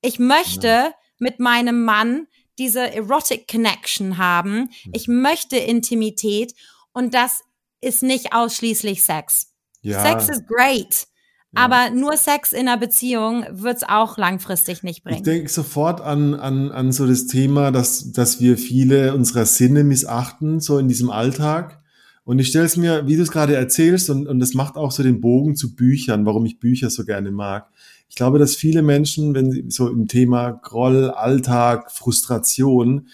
[0.00, 2.26] Ich möchte mit meinem Mann
[2.58, 4.70] diese erotic Connection haben.
[4.92, 6.54] Ich möchte Intimität
[6.94, 7.40] und das
[7.82, 9.48] ist nicht ausschließlich Sex.
[9.82, 10.02] Ja.
[10.02, 11.06] Sex ist great,
[11.54, 11.64] Ja.
[11.66, 15.22] aber nur Sex in einer Beziehung wird's auch langfristig nicht Ich bringen.
[15.22, 20.60] denke sofort an, an, an so das Thema, dass, dass wir viele unserer Sinne missachten,
[20.60, 21.82] so in diesem Alltag.
[22.24, 24.90] Und ich stelle es mir, wie du es gerade erzählst, und, und das macht auch
[24.92, 27.68] so den Bogen zu Büchern, warum ich Bücher so gerne mag.
[28.08, 33.08] Ich glaube, dass viele Menschen, wenn sie so im Thema Groll, Alltag, Frustration,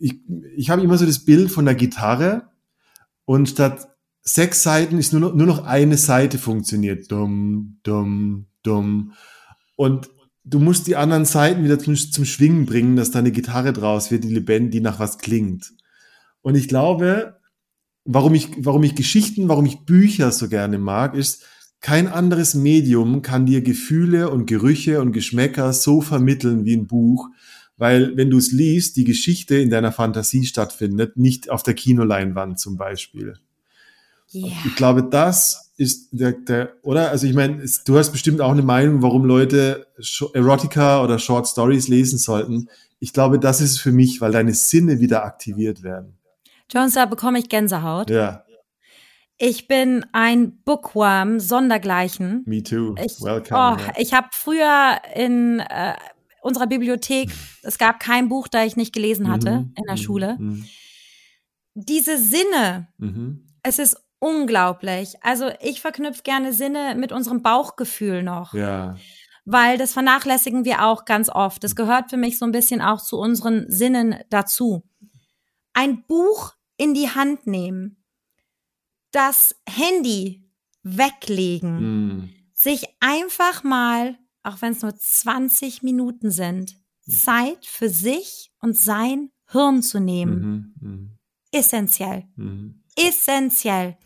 [0.00, 0.20] ich,
[0.54, 2.42] ich habe immer so das Bild von der Gitarre
[3.26, 3.88] und statt
[4.22, 7.10] sechs Seiten ist nur noch, nur noch eine Seite funktioniert.
[7.12, 9.12] Dumm, dumm, dumm.
[9.76, 10.08] Und
[10.44, 14.10] du musst die anderen Seiten wieder zum, zum Schwingen bringen, dass da eine Gitarre draus
[14.10, 15.72] wird, die lebendig, die nach was klingt.
[16.40, 17.36] Und ich glaube,
[18.04, 21.44] warum ich, warum ich Geschichten, warum ich Bücher so gerne mag, ist,
[21.80, 27.28] kein anderes Medium kann dir Gefühle und Gerüche und Geschmäcker so vermitteln wie ein Buch,
[27.76, 32.58] weil wenn du es liest, die Geschichte in deiner Fantasie stattfindet, nicht auf der Kinoleinwand
[32.58, 33.38] zum Beispiel.
[34.34, 34.50] Yeah.
[34.64, 37.10] Ich glaube, das ist der, der oder?
[37.10, 39.86] Also ich meine, du hast bestimmt auch eine Meinung, warum Leute
[40.32, 42.68] Erotica oder Short Stories lesen sollten.
[42.98, 46.18] Ich glaube, das ist es für mich, weil deine Sinne wieder aktiviert werden.
[46.72, 48.10] Jones, da bekomme ich Gänsehaut.
[48.10, 48.42] Ja,
[49.36, 52.42] Ich bin ein Bookworm sondergleichen.
[52.46, 52.94] me too.
[53.04, 53.76] Ich, Welcome.
[53.76, 53.92] oh, ja.
[53.98, 55.92] ich habe früher in äh,
[56.46, 57.30] unserer Bibliothek,
[57.62, 60.36] es gab kein Buch, da ich nicht gelesen hatte Mhm, in der mhm, Schule.
[60.38, 60.66] mhm,
[61.74, 63.46] Diese Sinne, mhm.
[63.62, 65.14] es ist unglaublich.
[65.22, 68.96] Also ich verknüpfe gerne Sinne mit unserem Bauchgefühl noch, Ja,
[69.44, 71.62] weil das vernachlässigen wir auch ganz oft.
[71.62, 74.82] Das gehört für mich so ein bisschen auch zu unseren Sinnen dazu.
[75.72, 78.02] Ein Buch in die Hand nehmen,
[79.12, 80.44] das Handy
[80.82, 82.30] weglegen, mm.
[82.54, 86.76] sich einfach mal, auch wenn es nur 20 Minuten sind,
[87.08, 90.74] Zeit für sich und sein Hirn zu nehmen.
[90.80, 91.58] Mhm, mh.
[91.58, 92.24] Essentiell.
[92.36, 92.82] Mhm.
[92.96, 93.96] Essentiell.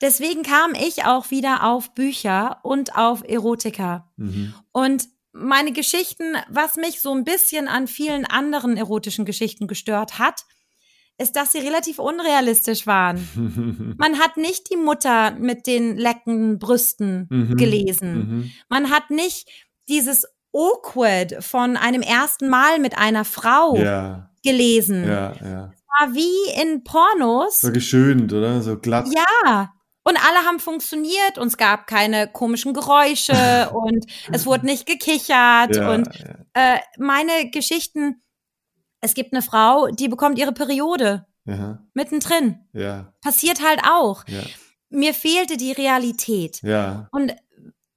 [0.00, 4.12] Deswegen kam ich auch wieder auf Bücher und auf Erotika.
[4.16, 4.54] Mhm.
[4.72, 10.44] Und meine Geschichten, was mich so ein bisschen an vielen anderen erotischen Geschichten gestört hat,
[11.18, 13.96] ist, dass sie relativ unrealistisch waren.
[13.98, 17.56] Man hat nicht die Mutter mit den leckenden Brüsten mhm.
[17.56, 18.14] gelesen.
[18.14, 18.50] Mhm.
[18.68, 19.48] Man hat nicht
[19.88, 24.30] dieses Awkward von einem ersten Mal mit einer Frau ja.
[24.42, 25.04] gelesen.
[25.04, 25.72] Ja, ja.
[25.72, 27.60] Es war wie in Pornos.
[27.60, 28.62] So geschönt, oder?
[28.62, 29.08] So glatt.
[29.14, 29.72] Ja.
[30.06, 35.76] Und alle haben funktioniert und es gab keine komischen Geräusche und es wurde nicht gekichert.
[35.76, 36.08] Ja, und.
[36.52, 38.20] Äh, meine Geschichten,
[39.04, 41.78] es gibt eine Frau, die bekommt ihre Periode ja.
[41.92, 42.58] mittendrin.
[42.72, 43.12] Ja.
[43.20, 44.26] Passiert halt auch.
[44.26, 44.40] Ja.
[44.88, 46.62] Mir fehlte die Realität.
[46.62, 47.08] Ja.
[47.12, 47.34] Und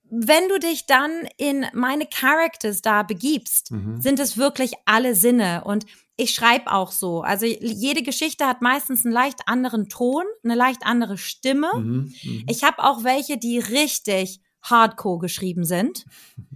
[0.10, 4.02] wenn du dich dann in meine Characters da begibst, mhm.
[4.02, 5.64] sind es wirklich alle Sinne.
[5.64, 5.86] Und
[6.18, 7.22] ich schreibe auch so.
[7.22, 11.72] Also jede Geschichte hat meistens einen leicht anderen Ton, eine leicht andere Stimme.
[11.76, 12.44] Mhm, mh.
[12.50, 16.06] Ich habe auch welche, die richtig hardcore geschrieben sind.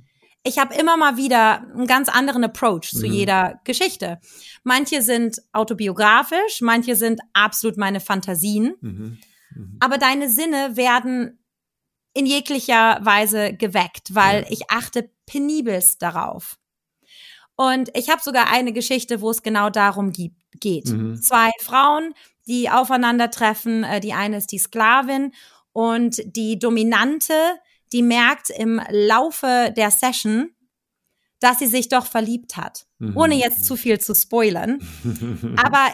[0.43, 2.97] Ich habe immer mal wieder einen ganz anderen Approach mhm.
[2.97, 4.19] zu jeder Geschichte.
[4.63, 8.75] Manche sind autobiografisch, manche sind absolut meine Fantasien.
[8.81, 9.17] Mhm,
[9.55, 9.65] mh.
[9.79, 11.39] Aber deine Sinne werden
[12.13, 14.47] in jeglicher Weise geweckt, weil ja.
[14.49, 16.57] ich achte penibelst darauf.
[17.55, 20.87] Und ich habe sogar eine Geschichte, wo es genau darum geht.
[20.87, 21.21] Mhm.
[21.21, 22.15] Zwei Frauen,
[22.47, 23.83] die aufeinandertreffen.
[23.83, 25.33] Äh, die eine ist die Sklavin
[25.71, 27.33] und die Dominante,
[27.91, 30.51] die merkt im Laufe der Session,
[31.39, 32.85] dass sie sich doch verliebt hat.
[32.99, 33.17] Mhm.
[33.17, 34.79] Ohne jetzt zu viel zu spoilern.
[35.57, 35.93] Aber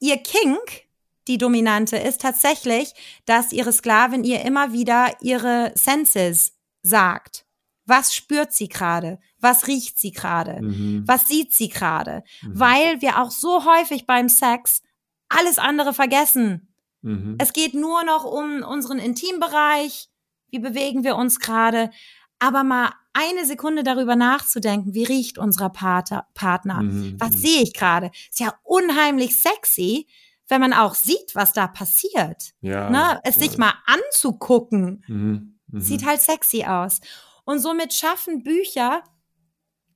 [0.00, 0.82] ihr Kink,
[1.28, 2.92] die Dominante, ist tatsächlich,
[3.24, 7.46] dass ihre Sklavin ihr immer wieder ihre Senses sagt.
[7.86, 9.18] Was spürt sie gerade?
[9.38, 10.60] Was riecht sie gerade?
[10.60, 11.02] Mhm.
[11.06, 12.22] Was sieht sie gerade?
[12.42, 12.60] Mhm.
[12.60, 14.82] Weil wir auch so häufig beim Sex
[15.28, 16.74] alles andere vergessen.
[17.02, 17.36] Mhm.
[17.38, 20.09] Es geht nur noch um unseren Intimbereich.
[20.50, 21.90] Wie bewegen wir uns gerade?
[22.38, 26.82] Aber mal eine Sekunde darüber nachzudenken, wie riecht unser Pater, Partner?
[26.82, 27.16] Mhm.
[27.18, 28.10] Was sehe ich gerade?
[28.30, 30.06] Ist ja unheimlich sexy,
[30.48, 32.52] wenn man auch sieht, was da passiert.
[32.60, 33.20] Ja, ne?
[33.24, 35.58] Es sich mal anzugucken, mhm.
[35.68, 35.80] Mhm.
[35.80, 37.00] sieht halt sexy aus.
[37.44, 39.02] Und somit schaffen Bücher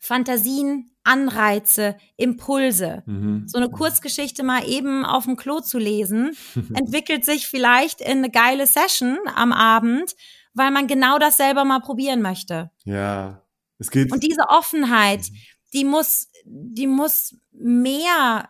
[0.04, 3.02] Fantasien, Anreize, Impulse.
[3.06, 3.44] Mhm.
[3.46, 6.36] So eine Kurzgeschichte mal eben auf dem Klo zu lesen,
[6.74, 10.14] entwickelt sich vielleicht in eine geile Session am Abend,
[10.54, 12.70] weil man genau das selber mal probieren möchte.
[12.84, 13.42] Ja,
[13.78, 14.12] es geht.
[14.12, 15.36] Und diese Offenheit, mhm.
[15.74, 18.48] die muss, die muss mehr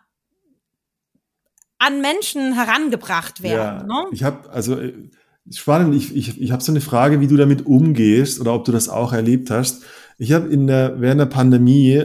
[1.77, 3.89] an Menschen herangebracht werden.
[3.89, 4.09] Ja, ne?
[4.11, 5.09] Ich habe also äh,
[5.51, 8.71] Spannend, ich, ich, ich habe so eine Frage, wie du damit umgehst oder ob du
[8.71, 9.83] das auch erlebt hast.
[10.17, 12.03] Ich habe in der, während der Pandemie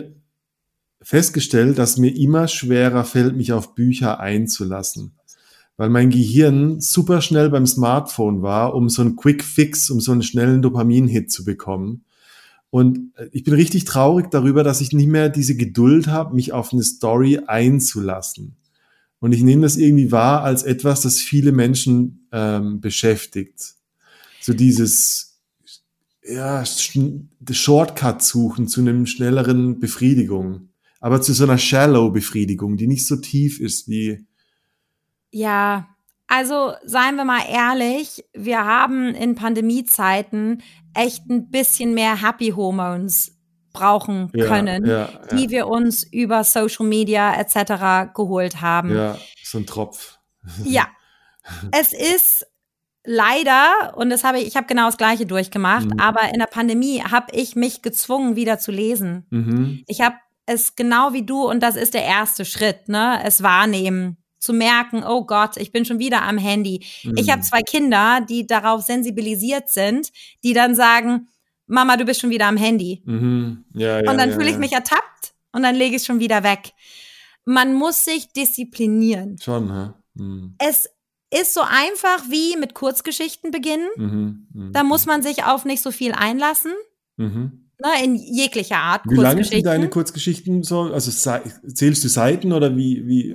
[1.00, 5.16] festgestellt, dass mir immer schwerer fällt, mich auf Bücher einzulassen.
[5.80, 10.12] Weil mein Gehirn super schnell beim Smartphone war, um so einen Quick Fix, um so
[10.12, 12.04] einen schnellen Dopamin-Hit zu bekommen.
[12.68, 16.52] Und äh, ich bin richtig traurig darüber, dass ich nicht mehr diese Geduld habe, mich
[16.52, 18.56] auf eine Story einzulassen.
[19.20, 23.76] Und ich nehme das irgendwie wahr als etwas, das viele Menschen ähm, beschäftigt.
[24.42, 25.40] So dieses
[26.22, 26.62] ja,
[27.50, 30.68] Shortcut suchen zu einem schnelleren Befriedigung.
[31.00, 34.26] Aber zu so einer shallow Befriedigung, die nicht so tief ist wie.
[35.30, 35.88] Ja,
[36.30, 40.62] also seien wir mal ehrlich, wir haben in Pandemiezeiten
[40.94, 43.36] echt ein bisschen mehr Happy Hormones
[43.72, 48.14] brauchen können, ja, ja, die wir uns über Social Media etc.
[48.14, 48.94] geholt haben.
[48.94, 50.18] Ja, so ein Tropf.
[50.64, 50.86] Ja,
[51.72, 52.46] es ist
[53.04, 55.98] leider und das habe ich, ich habe genau das Gleiche durchgemacht, mhm.
[55.98, 59.26] aber in der Pandemie habe ich mich gezwungen, wieder zu lesen.
[59.30, 59.82] Mhm.
[59.86, 60.14] Ich habe
[60.46, 63.20] es genau wie du und das ist der erste Schritt, ne?
[63.24, 66.84] Es wahrnehmen zu merken, oh Gott, ich bin schon wieder am Handy.
[67.04, 67.16] Mhm.
[67.16, 70.10] Ich habe zwei Kinder, die darauf sensibilisiert sind,
[70.42, 71.28] die dann sagen,
[71.66, 73.02] Mama, du bist schon wieder am Handy.
[73.04, 73.64] Mhm.
[73.74, 76.18] Ja, ja, und dann ja, fühle ich mich ertappt und dann lege ich es schon
[76.18, 76.72] wieder weg.
[77.44, 79.38] Man muss sich disziplinieren.
[79.40, 79.90] Schon, hä?
[80.14, 80.54] Mhm.
[80.58, 80.88] Es
[81.32, 83.88] ist so einfach wie mit Kurzgeschichten beginnen.
[83.96, 84.46] Mhm.
[84.52, 84.72] Mhm.
[84.72, 86.72] Da muss man sich auf nicht so viel einlassen.
[87.16, 87.66] Mhm.
[87.82, 89.02] Ne, in jeglicher Art.
[89.08, 90.82] Wie lange sind deine Kurzgeschichten so?
[90.82, 93.06] Also zählst du Seiten oder wie?
[93.06, 93.34] wie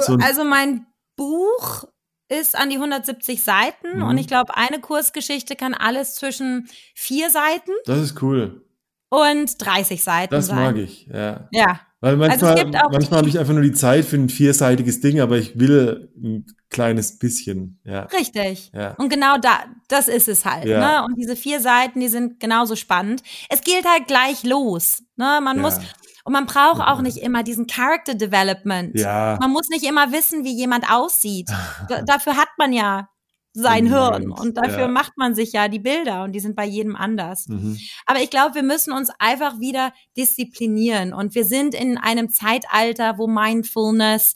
[0.00, 0.86] so also mein
[1.16, 1.84] Buch
[2.28, 4.02] ist an die 170 Seiten mhm.
[4.02, 7.70] und ich glaube, eine Kursgeschichte kann alles zwischen vier Seiten.
[7.84, 8.62] Das ist cool.
[9.08, 10.56] Und 30 Seiten das sein.
[10.56, 11.48] mag ich, ja.
[11.52, 11.80] Ja.
[12.00, 15.38] Weil manchmal, also manchmal habe ich einfach nur die Zeit für ein vierseitiges Ding, aber
[15.38, 17.80] ich will ein kleines bisschen.
[17.84, 18.02] Ja.
[18.02, 18.70] Richtig.
[18.74, 18.94] Ja.
[18.98, 20.66] Und genau da, das ist es halt.
[20.66, 21.00] Ja.
[21.00, 21.06] Ne?
[21.06, 23.22] Und diese vier Seiten, die sind genauso spannend.
[23.48, 25.02] Es geht halt gleich los.
[25.16, 25.40] Ne?
[25.42, 25.78] Man muss,
[26.26, 28.98] und man braucht auch nicht immer diesen Character Development.
[28.98, 29.38] Ja.
[29.40, 31.48] Man muss nicht immer wissen, wie jemand aussieht.
[32.04, 33.08] dafür hat man ja
[33.52, 34.32] sein Hirn.
[34.32, 34.88] Und dafür ja.
[34.88, 37.46] macht man sich ja die Bilder und die sind bei jedem anders.
[37.46, 37.78] Mhm.
[38.06, 41.12] Aber ich glaube, wir müssen uns einfach wieder disziplinieren.
[41.12, 44.34] Und wir sind in einem Zeitalter, wo Mindfulness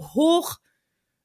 [0.00, 0.58] hoch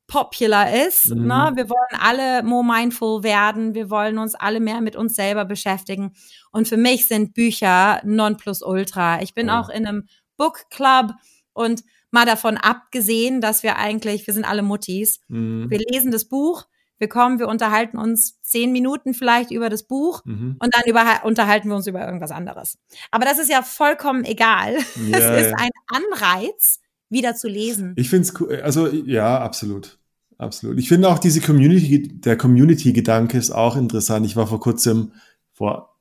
[0.08, 1.10] popular ist.
[1.10, 1.28] Mhm.
[1.28, 1.52] Ne?
[1.56, 3.74] Wir wollen alle more mindful werden.
[3.74, 6.14] Wir wollen uns alle mehr mit uns selber beschäftigen.
[6.52, 9.22] Und für mich sind Bücher non plus ultra.
[9.22, 9.54] Ich bin oh.
[9.54, 11.14] auch in einem Book Club
[11.54, 15.20] und mal davon abgesehen, dass wir eigentlich, wir sind alle Muttis.
[15.30, 15.70] Mhm.
[15.70, 16.66] Wir lesen das Buch,
[17.00, 20.58] wir kommen, wir unterhalten uns zehn Minuten vielleicht über das Buch mhm.
[20.60, 22.78] und dann über, unterhalten wir uns über irgendwas anderes.
[23.12, 24.78] Aber das ist ja vollkommen egal.
[24.96, 25.58] Ja, es ist ja.
[25.58, 26.80] ein Anreiz,
[27.14, 27.94] wieder zu lesen.
[27.96, 29.98] Ich finde es cool, also ja, absolut.
[30.38, 30.80] Absolut.
[30.80, 34.26] Ich finde auch diese Community, der Community-Gedanke ist auch interessant.
[34.26, 35.14] Ich war vor kurzem,
[35.54, 35.96] vor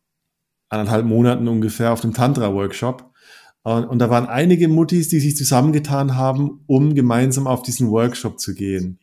[0.68, 3.10] anderthalb Monaten ungefähr, auf dem Tantra-Workshop.
[3.62, 8.40] Und, und da waren einige Muttis, die sich zusammengetan haben, um gemeinsam auf diesen Workshop
[8.40, 8.98] zu gehen.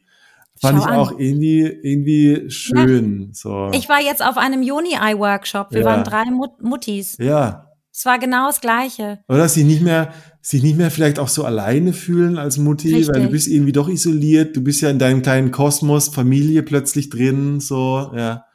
[0.59, 0.99] Fand Schau ich an.
[0.99, 3.21] auch irgendwie, irgendwie schön.
[3.21, 3.27] Ja.
[3.31, 3.69] So.
[3.71, 5.71] Ich war jetzt auf einem Joni-Eye-Workshop.
[5.71, 5.85] Wir ja.
[5.85, 7.15] waren drei Mut Muttis.
[7.17, 7.67] Ja.
[7.93, 9.19] Es war genau das Gleiche.
[9.29, 13.13] Oder sich nicht mehr, sich nicht mehr vielleicht auch so alleine fühlen als Mutti, Richtig.
[13.13, 14.55] weil du bist irgendwie doch isoliert.
[14.55, 18.45] Du bist ja in deinem kleinen Kosmos, Familie plötzlich drin, so, ja.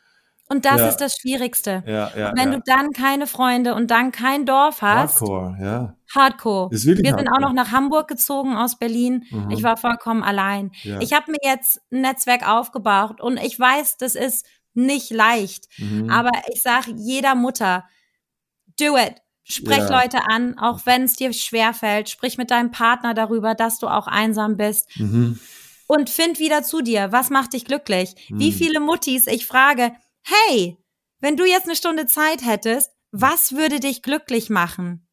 [0.46, 0.88] Und das ja.
[0.88, 1.82] ist das Schwierigste.
[1.86, 2.58] Ja, ja, wenn ja.
[2.58, 5.20] du dann keine Freunde und dann kein Dorf hast.
[5.20, 5.96] Hardcore, ja.
[6.14, 6.70] Hardcore.
[6.70, 7.32] Wir sind hardcore.
[7.32, 9.24] auch noch nach Hamburg gezogen aus Berlin.
[9.30, 9.50] Mhm.
[9.50, 10.70] Ich war vollkommen allein.
[10.82, 11.00] Ja.
[11.00, 15.66] Ich habe mir jetzt ein Netzwerk aufgebaut und ich weiß, das ist nicht leicht.
[15.78, 16.10] Mhm.
[16.10, 17.84] Aber ich sage jeder Mutter,
[18.78, 19.23] do it.
[19.44, 20.02] Sprech ja.
[20.02, 22.08] Leute an, auch wenn es dir schwerfällt.
[22.08, 24.88] Sprich mit deinem Partner darüber, dass du auch einsam bist.
[24.98, 25.38] Mhm.
[25.86, 27.12] Und find wieder zu dir.
[27.12, 28.14] Was macht dich glücklich?
[28.28, 28.54] Wie mhm.
[28.54, 29.92] viele Muttis ich frage,
[30.22, 30.78] hey,
[31.20, 35.06] wenn du jetzt eine Stunde Zeit hättest, was würde dich glücklich machen?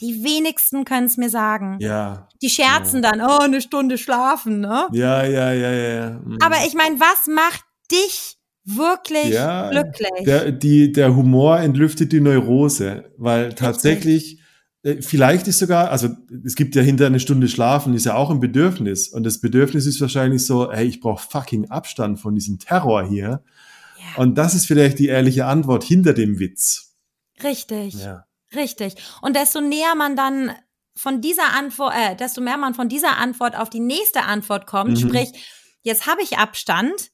[0.00, 1.76] Die wenigsten können es mir sagen.
[1.80, 2.28] Ja.
[2.40, 3.10] Die scherzen ja.
[3.10, 4.88] dann, oh, eine Stunde schlafen, ne?
[4.92, 6.10] Ja, ja, ja, ja.
[6.10, 6.38] Mhm.
[6.42, 8.39] Aber ich meine, was macht dich
[8.76, 10.24] wirklich ja, glücklich?
[10.24, 14.40] Der, die, der Humor entlüftet die Neurose, weil tatsächlich,
[14.82, 16.08] äh, vielleicht ist sogar, also
[16.44, 19.08] es gibt ja hinter eine Stunde Schlafen, ist ja auch ein Bedürfnis.
[19.08, 23.42] Und das Bedürfnis ist wahrscheinlich so, hey, ich brauche fucking Abstand von diesem Terror hier.
[24.16, 26.96] Und das ist vielleicht die ehrliche Antwort hinter dem Witz.
[27.42, 27.94] Richtig.
[27.94, 28.24] Ja.
[28.54, 28.94] Richtig.
[29.22, 30.52] Und desto näher man dann
[30.96, 34.90] von dieser Antwort, äh, desto mehr man von dieser Antwort auf die nächste Antwort kommt,
[34.90, 35.08] mhm.
[35.08, 35.28] sprich,
[35.82, 37.10] jetzt habe ich Abstand.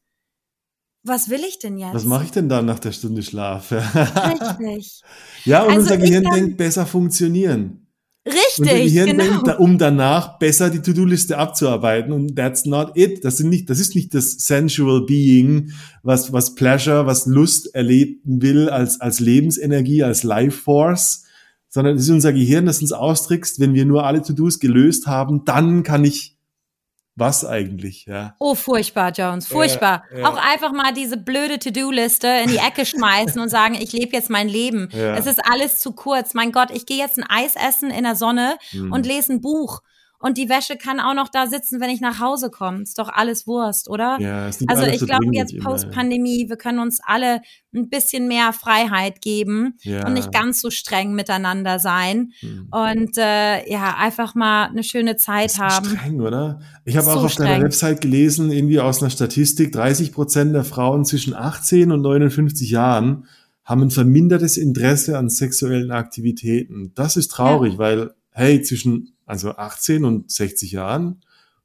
[1.06, 1.94] Was will ich denn jetzt?
[1.94, 3.70] Was mache ich denn dann nach der Stunde Schlaf?
[3.70, 5.02] Richtig.
[5.44, 7.86] ja, und also unser Gehirn denkt besser funktionieren.
[8.26, 9.22] Richtig, genau.
[9.22, 13.24] Denkt, um danach besser die To-Do-Liste abzuarbeiten und that's not it.
[13.24, 15.70] Das sind nicht, das ist nicht das sensual being,
[16.02, 21.22] was, was Pleasure, was Lust erleben will als, als Lebensenergie, als Life Force,
[21.68, 25.44] sondern es ist unser Gehirn, das uns austrickst, wenn wir nur alle To-Dos gelöst haben,
[25.44, 26.35] dann kann ich
[27.16, 28.36] was eigentlich, ja.
[28.38, 30.04] Oh, furchtbar, Jones, furchtbar.
[30.12, 30.28] Ja, ja.
[30.28, 34.28] Auch einfach mal diese blöde To-Do-Liste in die Ecke schmeißen und sagen, ich lebe jetzt
[34.28, 34.90] mein Leben.
[34.92, 35.16] Ja.
[35.16, 36.34] Es ist alles zu kurz.
[36.34, 38.92] Mein Gott, ich gehe jetzt ein Eis essen in der Sonne hm.
[38.92, 39.80] und lese ein Buch.
[40.26, 42.82] Und die Wäsche kann auch noch da sitzen, wenn ich nach Hause komme.
[42.82, 44.16] Ist doch alles Wurst, oder?
[44.18, 48.52] Ja, ist nicht also ich glaube jetzt Post-Pandemie, wir können uns alle ein bisschen mehr
[48.52, 50.04] Freiheit geben ja.
[50.04, 52.32] und nicht ganz so streng miteinander sein.
[52.42, 52.66] Mhm.
[52.72, 55.90] Und äh, ja, einfach mal eine schöne Zeit haben.
[55.90, 56.58] Streng, oder?
[56.84, 57.46] Ich habe auch auf streng.
[57.46, 62.68] deiner Website gelesen, irgendwie aus einer Statistik, 30 Prozent der Frauen zwischen 18 und 59
[62.68, 63.28] Jahren
[63.62, 66.90] haben ein vermindertes Interesse an sexuellen Aktivitäten.
[66.96, 67.78] Das ist traurig, ja.
[67.78, 71.22] weil, hey, zwischen also 18 und 60 Jahren,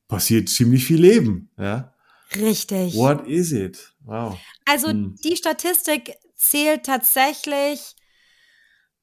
[0.08, 1.50] passiert ziemlich viel Leben.
[1.58, 1.94] Ja?
[2.36, 2.96] Richtig.
[2.96, 3.94] What is it?
[4.02, 4.38] Wow.
[4.66, 5.16] Also hm.
[5.24, 7.96] die Statistik zählt tatsächlich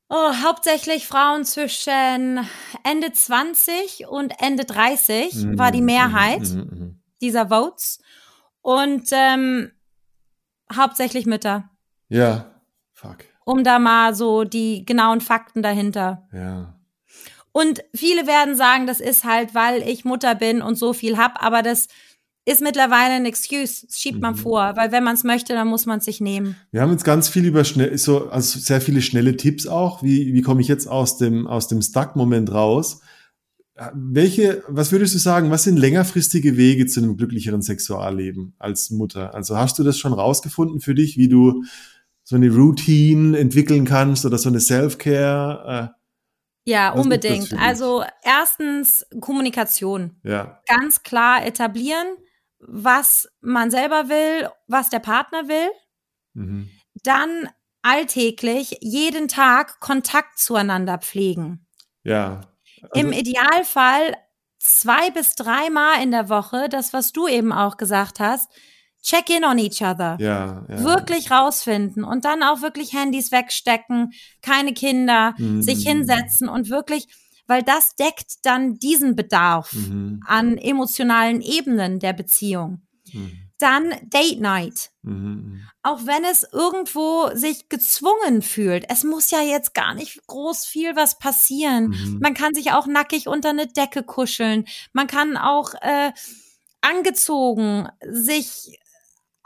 [0.08, 2.46] oh, hauptsächlich Frauen zwischen
[2.84, 5.58] Ende 20 und Ende 30 mhm.
[5.58, 8.00] war die Mehrheit mhm, mhm, dieser Votes.
[8.60, 9.72] Und ähm,
[10.74, 11.70] hauptsächlich Mütter.
[12.08, 12.50] Ja,
[12.92, 13.18] fuck.
[13.44, 16.28] Um da mal so die genauen Fakten dahinter.
[16.32, 16.77] Ja.
[17.52, 21.42] Und viele werden sagen, das ist halt, weil ich Mutter bin und so viel hab,
[21.42, 21.88] aber das
[22.48, 24.38] ist mittlerweile ein Excuse, das schiebt man mhm.
[24.38, 26.56] vor, weil wenn man es möchte, dann muss man es sich nehmen.
[26.70, 30.02] Wir haben jetzt ganz viel über schnell, so, also sehr viele schnelle Tipps auch.
[30.02, 33.00] Wie, wie komme ich jetzt aus dem, aus dem Stuck-Moment raus?
[33.94, 39.34] Welche, was würdest du sagen, was sind längerfristige Wege zu einem glücklicheren Sexualleben als Mutter?
[39.34, 41.64] Also hast du das schon rausgefunden für dich, wie du
[42.24, 45.94] so eine Routine entwickeln kannst oder so eine Self-Care?
[46.68, 47.54] Ja, Was unbedingt.
[47.58, 50.20] Also erstens Kommunikation.
[50.22, 50.60] Ja.
[50.66, 52.18] Ganz klar etablieren,
[52.58, 55.70] was man selber will, was der Partner will.
[56.34, 56.68] Mhm.
[57.02, 57.48] Dann
[57.80, 61.66] alltäglich jeden Tag Kontakt zueinander pflegen.
[62.02, 62.42] Ja.
[62.82, 64.14] Also Im Idealfall
[64.58, 68.52] zwei bis dreimal in der Woche, das, was du eben auch gesagt hast,
[69.02, 70.16] check in on each other.
[70.20, 70.84] Ja, ja.
[70.84, 75.62] Wirklich rausfinden und dann auch wirklich Handys wegstecken, keine Kinder, mhm.
[75.62, 77.08] sich hinsetzen und wirklich,
[77.46, 80.20] weil das deckt dann diesen Bedarf mhm.
[80.26, 82.82] an emotionalen Ebenen der Beziehung.
[83.12, 83.32] Mhm.
[83.58, 84.90] Dann Date Night.
[85.02, 85.62] Mhm, mhm.
[85.82, 88.84] Auch wenn es irgendwo sich gezwungen fühlt.
[88.88, 91.88] Es muss ja jetzt gar nicht groß viel was passieren.
[91.88, 92.18] Mhm.
[92.20, 94.64] Man kann sich auch nackig unter eine Decke kuscheln.
[94.92, 96.12] Man kann auch äh,
[96.82, 98.78] angezogen sich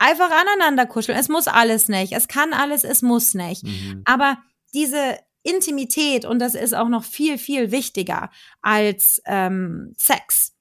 [0.03, 1.17] einfach aneinander kuscheln.
[1.17, 2.13] Es muss alles nicht.
[2.13, 3.65] Es kann alles, es muss nicht.
[3.65, 4.03] Mhm.
[4.05, 4.39] Aber
[4.75, 8.31] diese Intimität, und das ist auch noch viel, viel wichtiger
[8.61, 10.55] als ähm, Sex,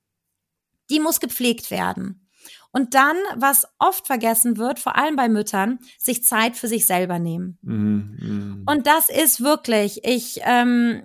[0.90, 2.28] die muss gepflegt werden.
[2.72, 7.20] Und dann, was oft vergessen wird, vor allem bei Müttern, sich Zeit für sich selber
[7.20, 7.58] nehmen.
[7.64, 11.04] Mm, Und das ist wirklich, ich, ähm,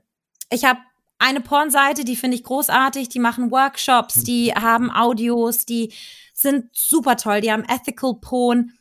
[0.50, 0.78] ich habe
[1.18, 5.92] eine Pornseite, die finde ich großartig, die machen Workshops, die haben Audios, die
[6.36, 8.72] sind super toll, die haben Ethical Porn.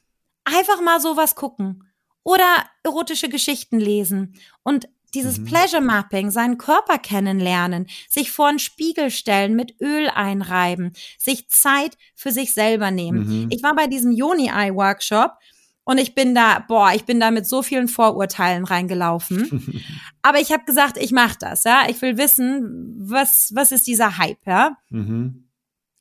[0.44, 1.84] Einfach mal sowas gucken.
[2.24, 4.36] Oder erotische Geschichten lesen.
[4.64, 5.46] Und dieses mhm.
[5.46, 11.98] Pleasure Mapping, seinen Körper kennenlernen, sich vor einen Spiegel stellen, mit Öl einreiben, sich Zeit
[12.14, 13.44] für sich selber nehmen.
[13.44, 13.48] Mhm.
[13.50, 15.38] Ich war bei diesem Yoni Eye Workshop
[15.86, 19.84] und ich bin da, boah, ich bin da mit so vielen Vorurteilen reingelaufen.
[20.22, 21.84] Aber ich habe gesagt, ich mache das, ja.
[21.88, 24.78] Ich will wissen, was was ist dieser Hype, ja.
[24.90, 25.48] Mhm.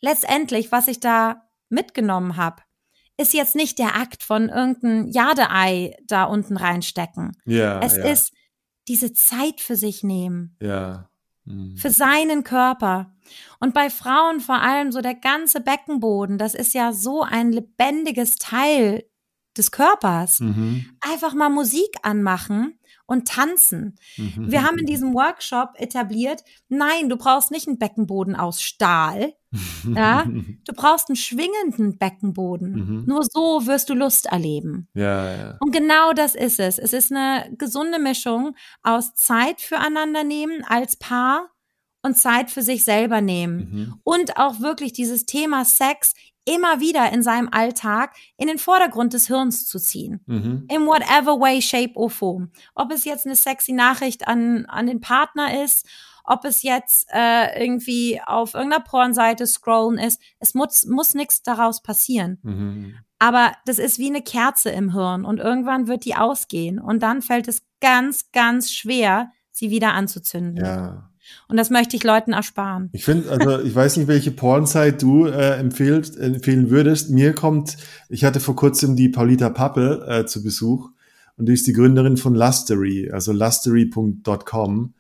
[0.00, 1.43] Letztendlich, was ich da
[1.74, 2.62] mitgenommen habe,
[3.16, 7.32] ist jetzt nicht der Akt von irgendeinem Jadeei da unten reinstecken.
[7.44, 7.80] Ja.
[7.80, 8.04] Es ja.
[8.04, 8.32] ist
[8.88, 10.56] diese Zeit für sich nehmen.
[10.60, 11.08] Ja.
[11.44, 11.76] Mhm.
[11.76, 13.14] Für seinen Körper.
[13.60, 18.36] Und bei Frauen vor allem so der ganze Beckenboden, das ist ja so ein lebendiges
[18.36, 19.04] Teil
[19.56, 20.40] des Körpers.
[20.40, 20.86] Mhm.
[21.00, 23.96] Einfach mal Musik anmachen und tanzen.
[24.16, 24.50] Mhm.
[24.50, 29.34] Wir haben in diesem Workshop etabliert, nein, du brauchst nicht einen Beckenboden aus Stahl.
[29.94, 30.24] Ja,
[30.66, 32.72] du brauchst einen schwingenden Beckenboden.
[32.72, 33.04] Mhm.
[33.06, 34.88] Nur so wirst du Lust erleben.
[34.94, 35.56] Ja, ja.
[35.60, 36.78] Und genau das ist es.
[36.78, 41.50] Es ist eine gesunde Mischung aus Zeit füreinander nehmen als Paar
[42.02, 43.56] und Zeit für sich selber nehmen.
[43.56, 44.00] Mhm.
[44.04, 49.26] Und auch wirklich dieses Thema Sex immer wieder in seinem Alltag in den Vordergrund des
[49.26, 50.20] Hirns zu ziehen.
[50.26, 50.66] Mhm.
[50.70, 52.50] In whatever way, shape or form.
[52.74, 55.86] Ob es jetzt eine sexy Nachricht an, an den Partner ist,
[56.24, 60.20] ob es jetzt äh, irgendwie auf irgendeiner Pornseite scrollen ist.
[60.38, 62.38] Es muss, muss nichts daraus passieren.
[62.42, 62.94] Mhm.
[63.18, 67.22] Aber das ist wie eine Kerze im Hirn und irgendwann wird die ausgehen und dann
[67.22, 70.64] fällt es ganz, ganz schwer, sie wieder anzuzünden.
[70.64, 71.10] Ja.
[71.48, 72.90] Und das möchte ich Leuten ersparen.
[72.92, 77.10] Ich finde, also ich weiß nicht, welche Pornzeit du äh, empfehlst, empfehlen würdest.
[77.10, 77.76] Mir kommt,
[78.08, 80.90] ich hatte vor kurzem die Paulita Pappel äh, zu Besuch
[81.36, 84.94] und die ist die Gründerin von Lustery, also lustery.com.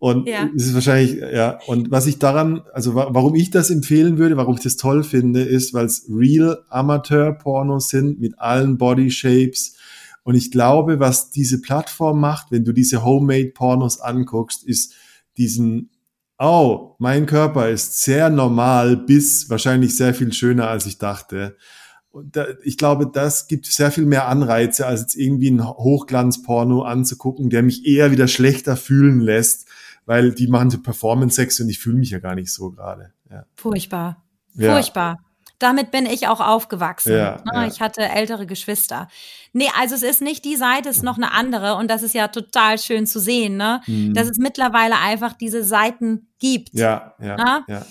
[0.00, 0.48] Und ja.
[0.56, 4.54] es ist wahrscheinlich, ja, und was ich daran, also warum ich das empfehlen würde, warum
[4.54, 9.76] ich das toll finde, ist, weil es real Amateur-Pornos sind mit allen Body Shapes.
[10.22, 14.94] Und ich glaube, was diese Plattform macht, wenn du diese Homemade-Pornos anguckst, ist,
[15.36, 15.90] diesen,
[16.38, 21.58] oh, mein Körper ist sehr normal bis wahrscheinlich sehr viel schöner, als ich dachte.
[22.10, 26.84] Und da, ich glaube, das gibt sehr viel mehr Anreize, als jetzt irgendwie ein Hochglanzporno
[26.84, 29.66] anzugucken, der mich eher wieder schlechter fühlen lässt,
[30.10, 33.12] weil die machen so Performance-Sex und ich fühle mich ja gar nicht so gerade.
[33.30, 33.44] Ja.
[33.54, 34.24] Furchtbar.
[34.58, 35.18] Furchtbar.
[35.20, 35.24] Ja.
[35.60, 37.12] Damit bin ich auch aufgewachsen.
[37.12, 37.52] Ja, ne?
[37.54, 37.66] ja.
[37.68, 39.06] Ich hatte ältere Geschwister.
[39.52, 42.12] Nee, also es ist nicht die Seite, es ist noch eine andere und das ist
[42.12, 43.82] ja total schön zu sehen, ne?
[43.86, 44.12] Mhm.
[44.12, 46.70] Dass es mittlerweile einfach diese Seiten gibt.
[46.72, 47.64] Ja, ja, ne?
[47.68, 47.86] ja.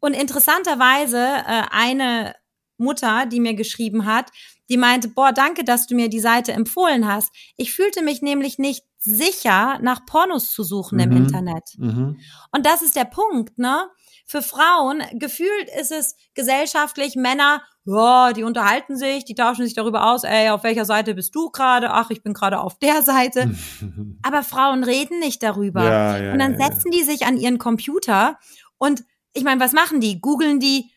[0.00, 2.34] Und interessanterweise äh, eine
[2.76, 4.30] Mutter, die mir geschrieben hat,
[4.68, 7.32] die meinte, boah, danke, dass du mir die Seite empfohlen hast.
[7.56, 11.02] Ich fühlte mich nämlich nicht sicher, nach Pornos zu suchen mhm.
[11.02, 11.74] im Internet.
[11.76, 12.18] Mhm.
[12.52, 13.88] Und das ist der Punkt, ne?
[14.24, 20.10] Für Frauen, gefühlt ist es gesellschaftlich, Männer, ja, die unterhalten sich, die tauschen sich darüber
[20.12, 21.90] aus, ey, auf welcher Seite bist du gerade?
[21.90, 23.50] Ach, ich bin gerade auf der Seite.
[24.22, 25.82] Aber Frauen reden nicht darüber.
[25.82, 28.38] Ja, ja, und dann ja, setzen die sich an ihren Computer
[28.78, 30.20] und ich meine, was machen die?
[30.20, 30.90] Googeln die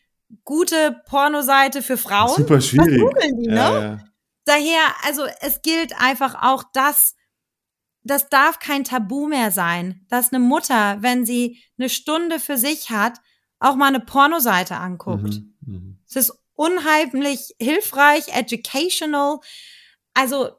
[0.44, 2.36] gute Pornoseite für Frauen?
[2.36, 3.00] Super schwierig.
[3.00, 4.04] Was googeln die, ne?
[4.44, 7.16] Daher, also es gilt einfach auch das,
[8.06, 12.90] das darf kein Tabu mehr sein, dass eine Mutter, wenn sie eine Stunde für sich
[12.90, 13.20] hat,
[13.58, 15.40] auch mal eine Pornoseite anguckt.
[15.40, 15.96] Mhm, mh.
[16.08, 19.38] Es ist unheimlich hilfreich, educational.
[20.14, 20.50] Also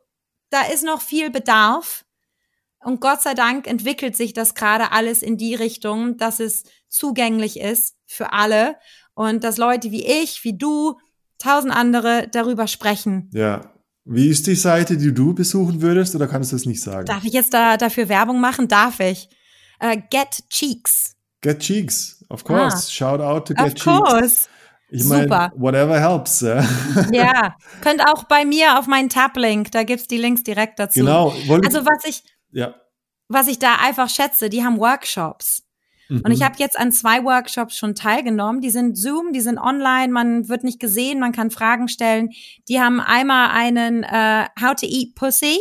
[0.49, 2.05] da ist noch viel Bedarf.
[2.79, 7.59] Und Gott sei Dank entwickelt sich das gerade alles in die Richtung, dass es zugänglich
[7.59, 8.77] ist für alle
[9.13, 10.99] und dass Leute wie ich, wie du,
[11.37, 13.29] tausend andere darüber sprechen.
[13.33, 13.73] Ja.
[14.09, 17.05] Wie ist die Seite, die du besuchen würdest, oder kannst du das nicht sagen?
[17.05, 18.69] Darf ich jetzt da dafür Werbung machen?
[18.69, 19.27] Darf ich.
[19.83, 21.15] Uh, Get Cheeks.
[21.41, 22.75] Get Cheeks, of course.
[22.75, 22.89] Ah.
[22.89, 23.87] Shout out to Get of Cheeks.
[23.87, 24.49] Of course.
[24.89, 26.39] Ich meine, whatever helps.
[27.11, 31.01] ja, könnt auch bei mir auf meinen Tab-Link, da gibt's die Links direkt dazu.
[31.01, 31.33] Genau.
[31.65, 32.75] Also was ich, ja.
[33.27, 35.63] was ich da einfach schätze, die haben Workshops.
[36.09, 36.21] Mhm.
[36.21, 38.61] Und ich habe jetzt an zwei Workshops schon teilgenommen.
[38.61, 42.29] Die sind Zoom, die sind online, man wird nicht gesehen, man kann Fragen stellen.
[42.67, 45.59] Die haben einmal einen äh, How to Eat Pussy.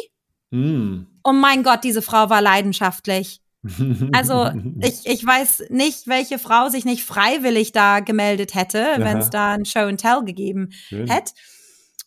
[0.51, 1.07] Mhm.
[1.25, 3.41] Oh mein Gott, diese Frau war leidenschaftlich.
[4.13, 9.31] Also ich, ich weiß nicht, welche Frau sich nicht freiwillig da gemeldet hätte, wenn es
[9.31, 11.33] da ein Show and Tell gegeben hätte.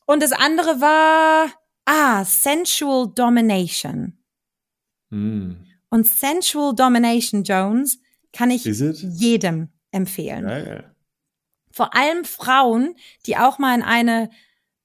[0.06, 1.52] Und das andere war,
[1.86, 4.18] ah, Sensual Domination.
[5.10, 5.52] Mm.
[5.90, 8.00] Und Sensual Domination, Jones,
[8.34, 10.48] kann ich jedem empfehlen.
[10.48, 10.84] Ja.
[11.72, 14.30] Vor allem Frauen, die auch mal in eine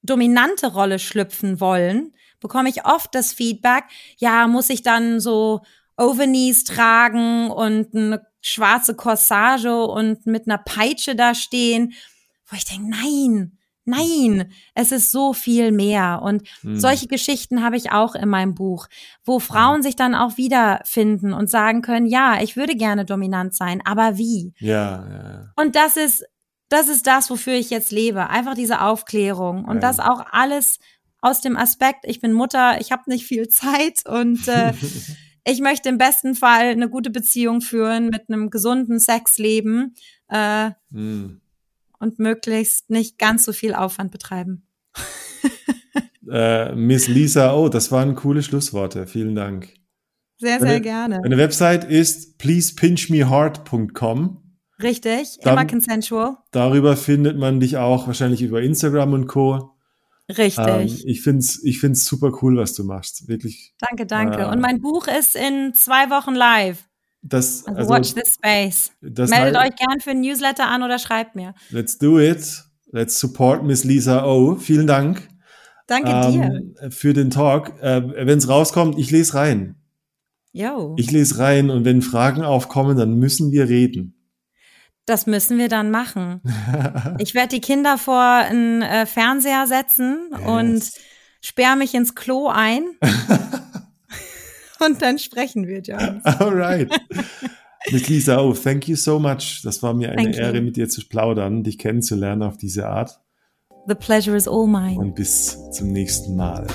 [0.01, 3.85] dominante Rolle schlüpfen wollen, bekomme ich oft das Feedback,
[4.17, 5.61] ja, muss ich dann so
[5.97, 11.93] Overknees tragen und eine schwarze Corsage und mit einer Peitsche da stehen,
[12.45, 16.21] wo ich denke, nein, nein, es ist so viel mehr.
[16.23, 16.79] Und mhm.
[16.79, 18.87] solche Geschichten habe ich auch in meinem Buch,
[19.23, 23.81] wo Frauen sich dann auch wiederfinden und sagen können, ja, ich würde gerne dominant sein,
[23.85, 24.53] aber wie?
[24.59, 25.51] Ja, ja.
[25.55, 26.25] Und das ist,
[26.69, 28.29] das ist das, wofür ich jetzt lebe.
[28.29, 29.81] Einfach diese Aufklärung und ja.
[29.81, 30.79] das auch alles
[31.21, 34.73] aus dem Aspekt, ich bin Mutter, ich habe nicht viel Zeit und äh,
[35.45, 39.95] ich möchte im besten Fall eine gute Beziehung führen mit einem gesunden Sexleben
[40.29, 41.41] äh, mm.
[42.05, 44.67] Und möglichst nicht ganz so viel Aufwand betreiben.
[46.31, 49.07] äh, Miss Lisa, oh, das waren coole Schlussworte.
[49.07, 49.73] Vielen Dank.
[50.37, 51.21] Sehr, sehr gerne.
[51.21, 54.41] Meine Website ist pleasepinchmeheart.com.
[54.83, 56.37] Richtig, Dann, immer consensual.
[56.51, 59.71] Darüber findet man dich auch wahrscheinlich über Instagram und Co.
[60.29, 60.57] Richtig.
[60.57, 63.27] Ähm, ich finde es ich find's super cool, was du machst.
[63.27, 63.73] Wirklich.
[63.79, 64.41] Danke, danke.
[64.41, 66.84] Äh, Und mein Buch ist in zwei Wochen live.
[67.27, 68.91] Das, also, also watch this space.
[69.01, 71.55] Meldet euch gern für ein Newsletter an oder schreibt mir.
[71.71, 72.63] Let's do it.
[72.91, 74.55] Let's support Miss Lisa O.
[74.55, 75.27] Vielen Dank.
[75.87, 76.91] Danke ähm, dir.
[76.91, 77.81] Für den Talk.
[77.81, 79.75] Äh, wenn es rauskommt, ich lese rein.
[80.51, 80.95] Yo.
[80.97, 84.15] Ich lese rein und wenn Fragen aufkommen, dann müssen wir reden.
[85.05, 86.41] Das müssen wir dann machen.
[87.19, 90.47] ich werde die Kinder vor einen äh, Fernseher setzen yes.
[90.47, 90.91] und
[91.41, 92.85] sperre mich ins Klo ein.
[94.85, 96.21] und dann sprechen wir, John.
[96.23, 96.89] Alright.
[97.91, 99.61] Mit Lisa, oh, thank you so much.
[99.63, 100.63] Das war mir eine thank Ehre, you.
[100.63, 103.19] mit dir zu plaudern, dich kennenzulernen auf diese Art.
[103.87, 104.97] The pleasure is all mine.
[104.97, 106.65] Und bis zum nächsten Mal.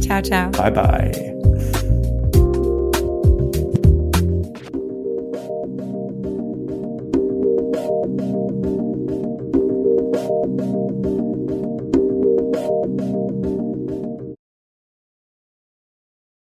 [0.00, 0.50] Ciao, ciao.
[0.50, 1.39] Bye, bye.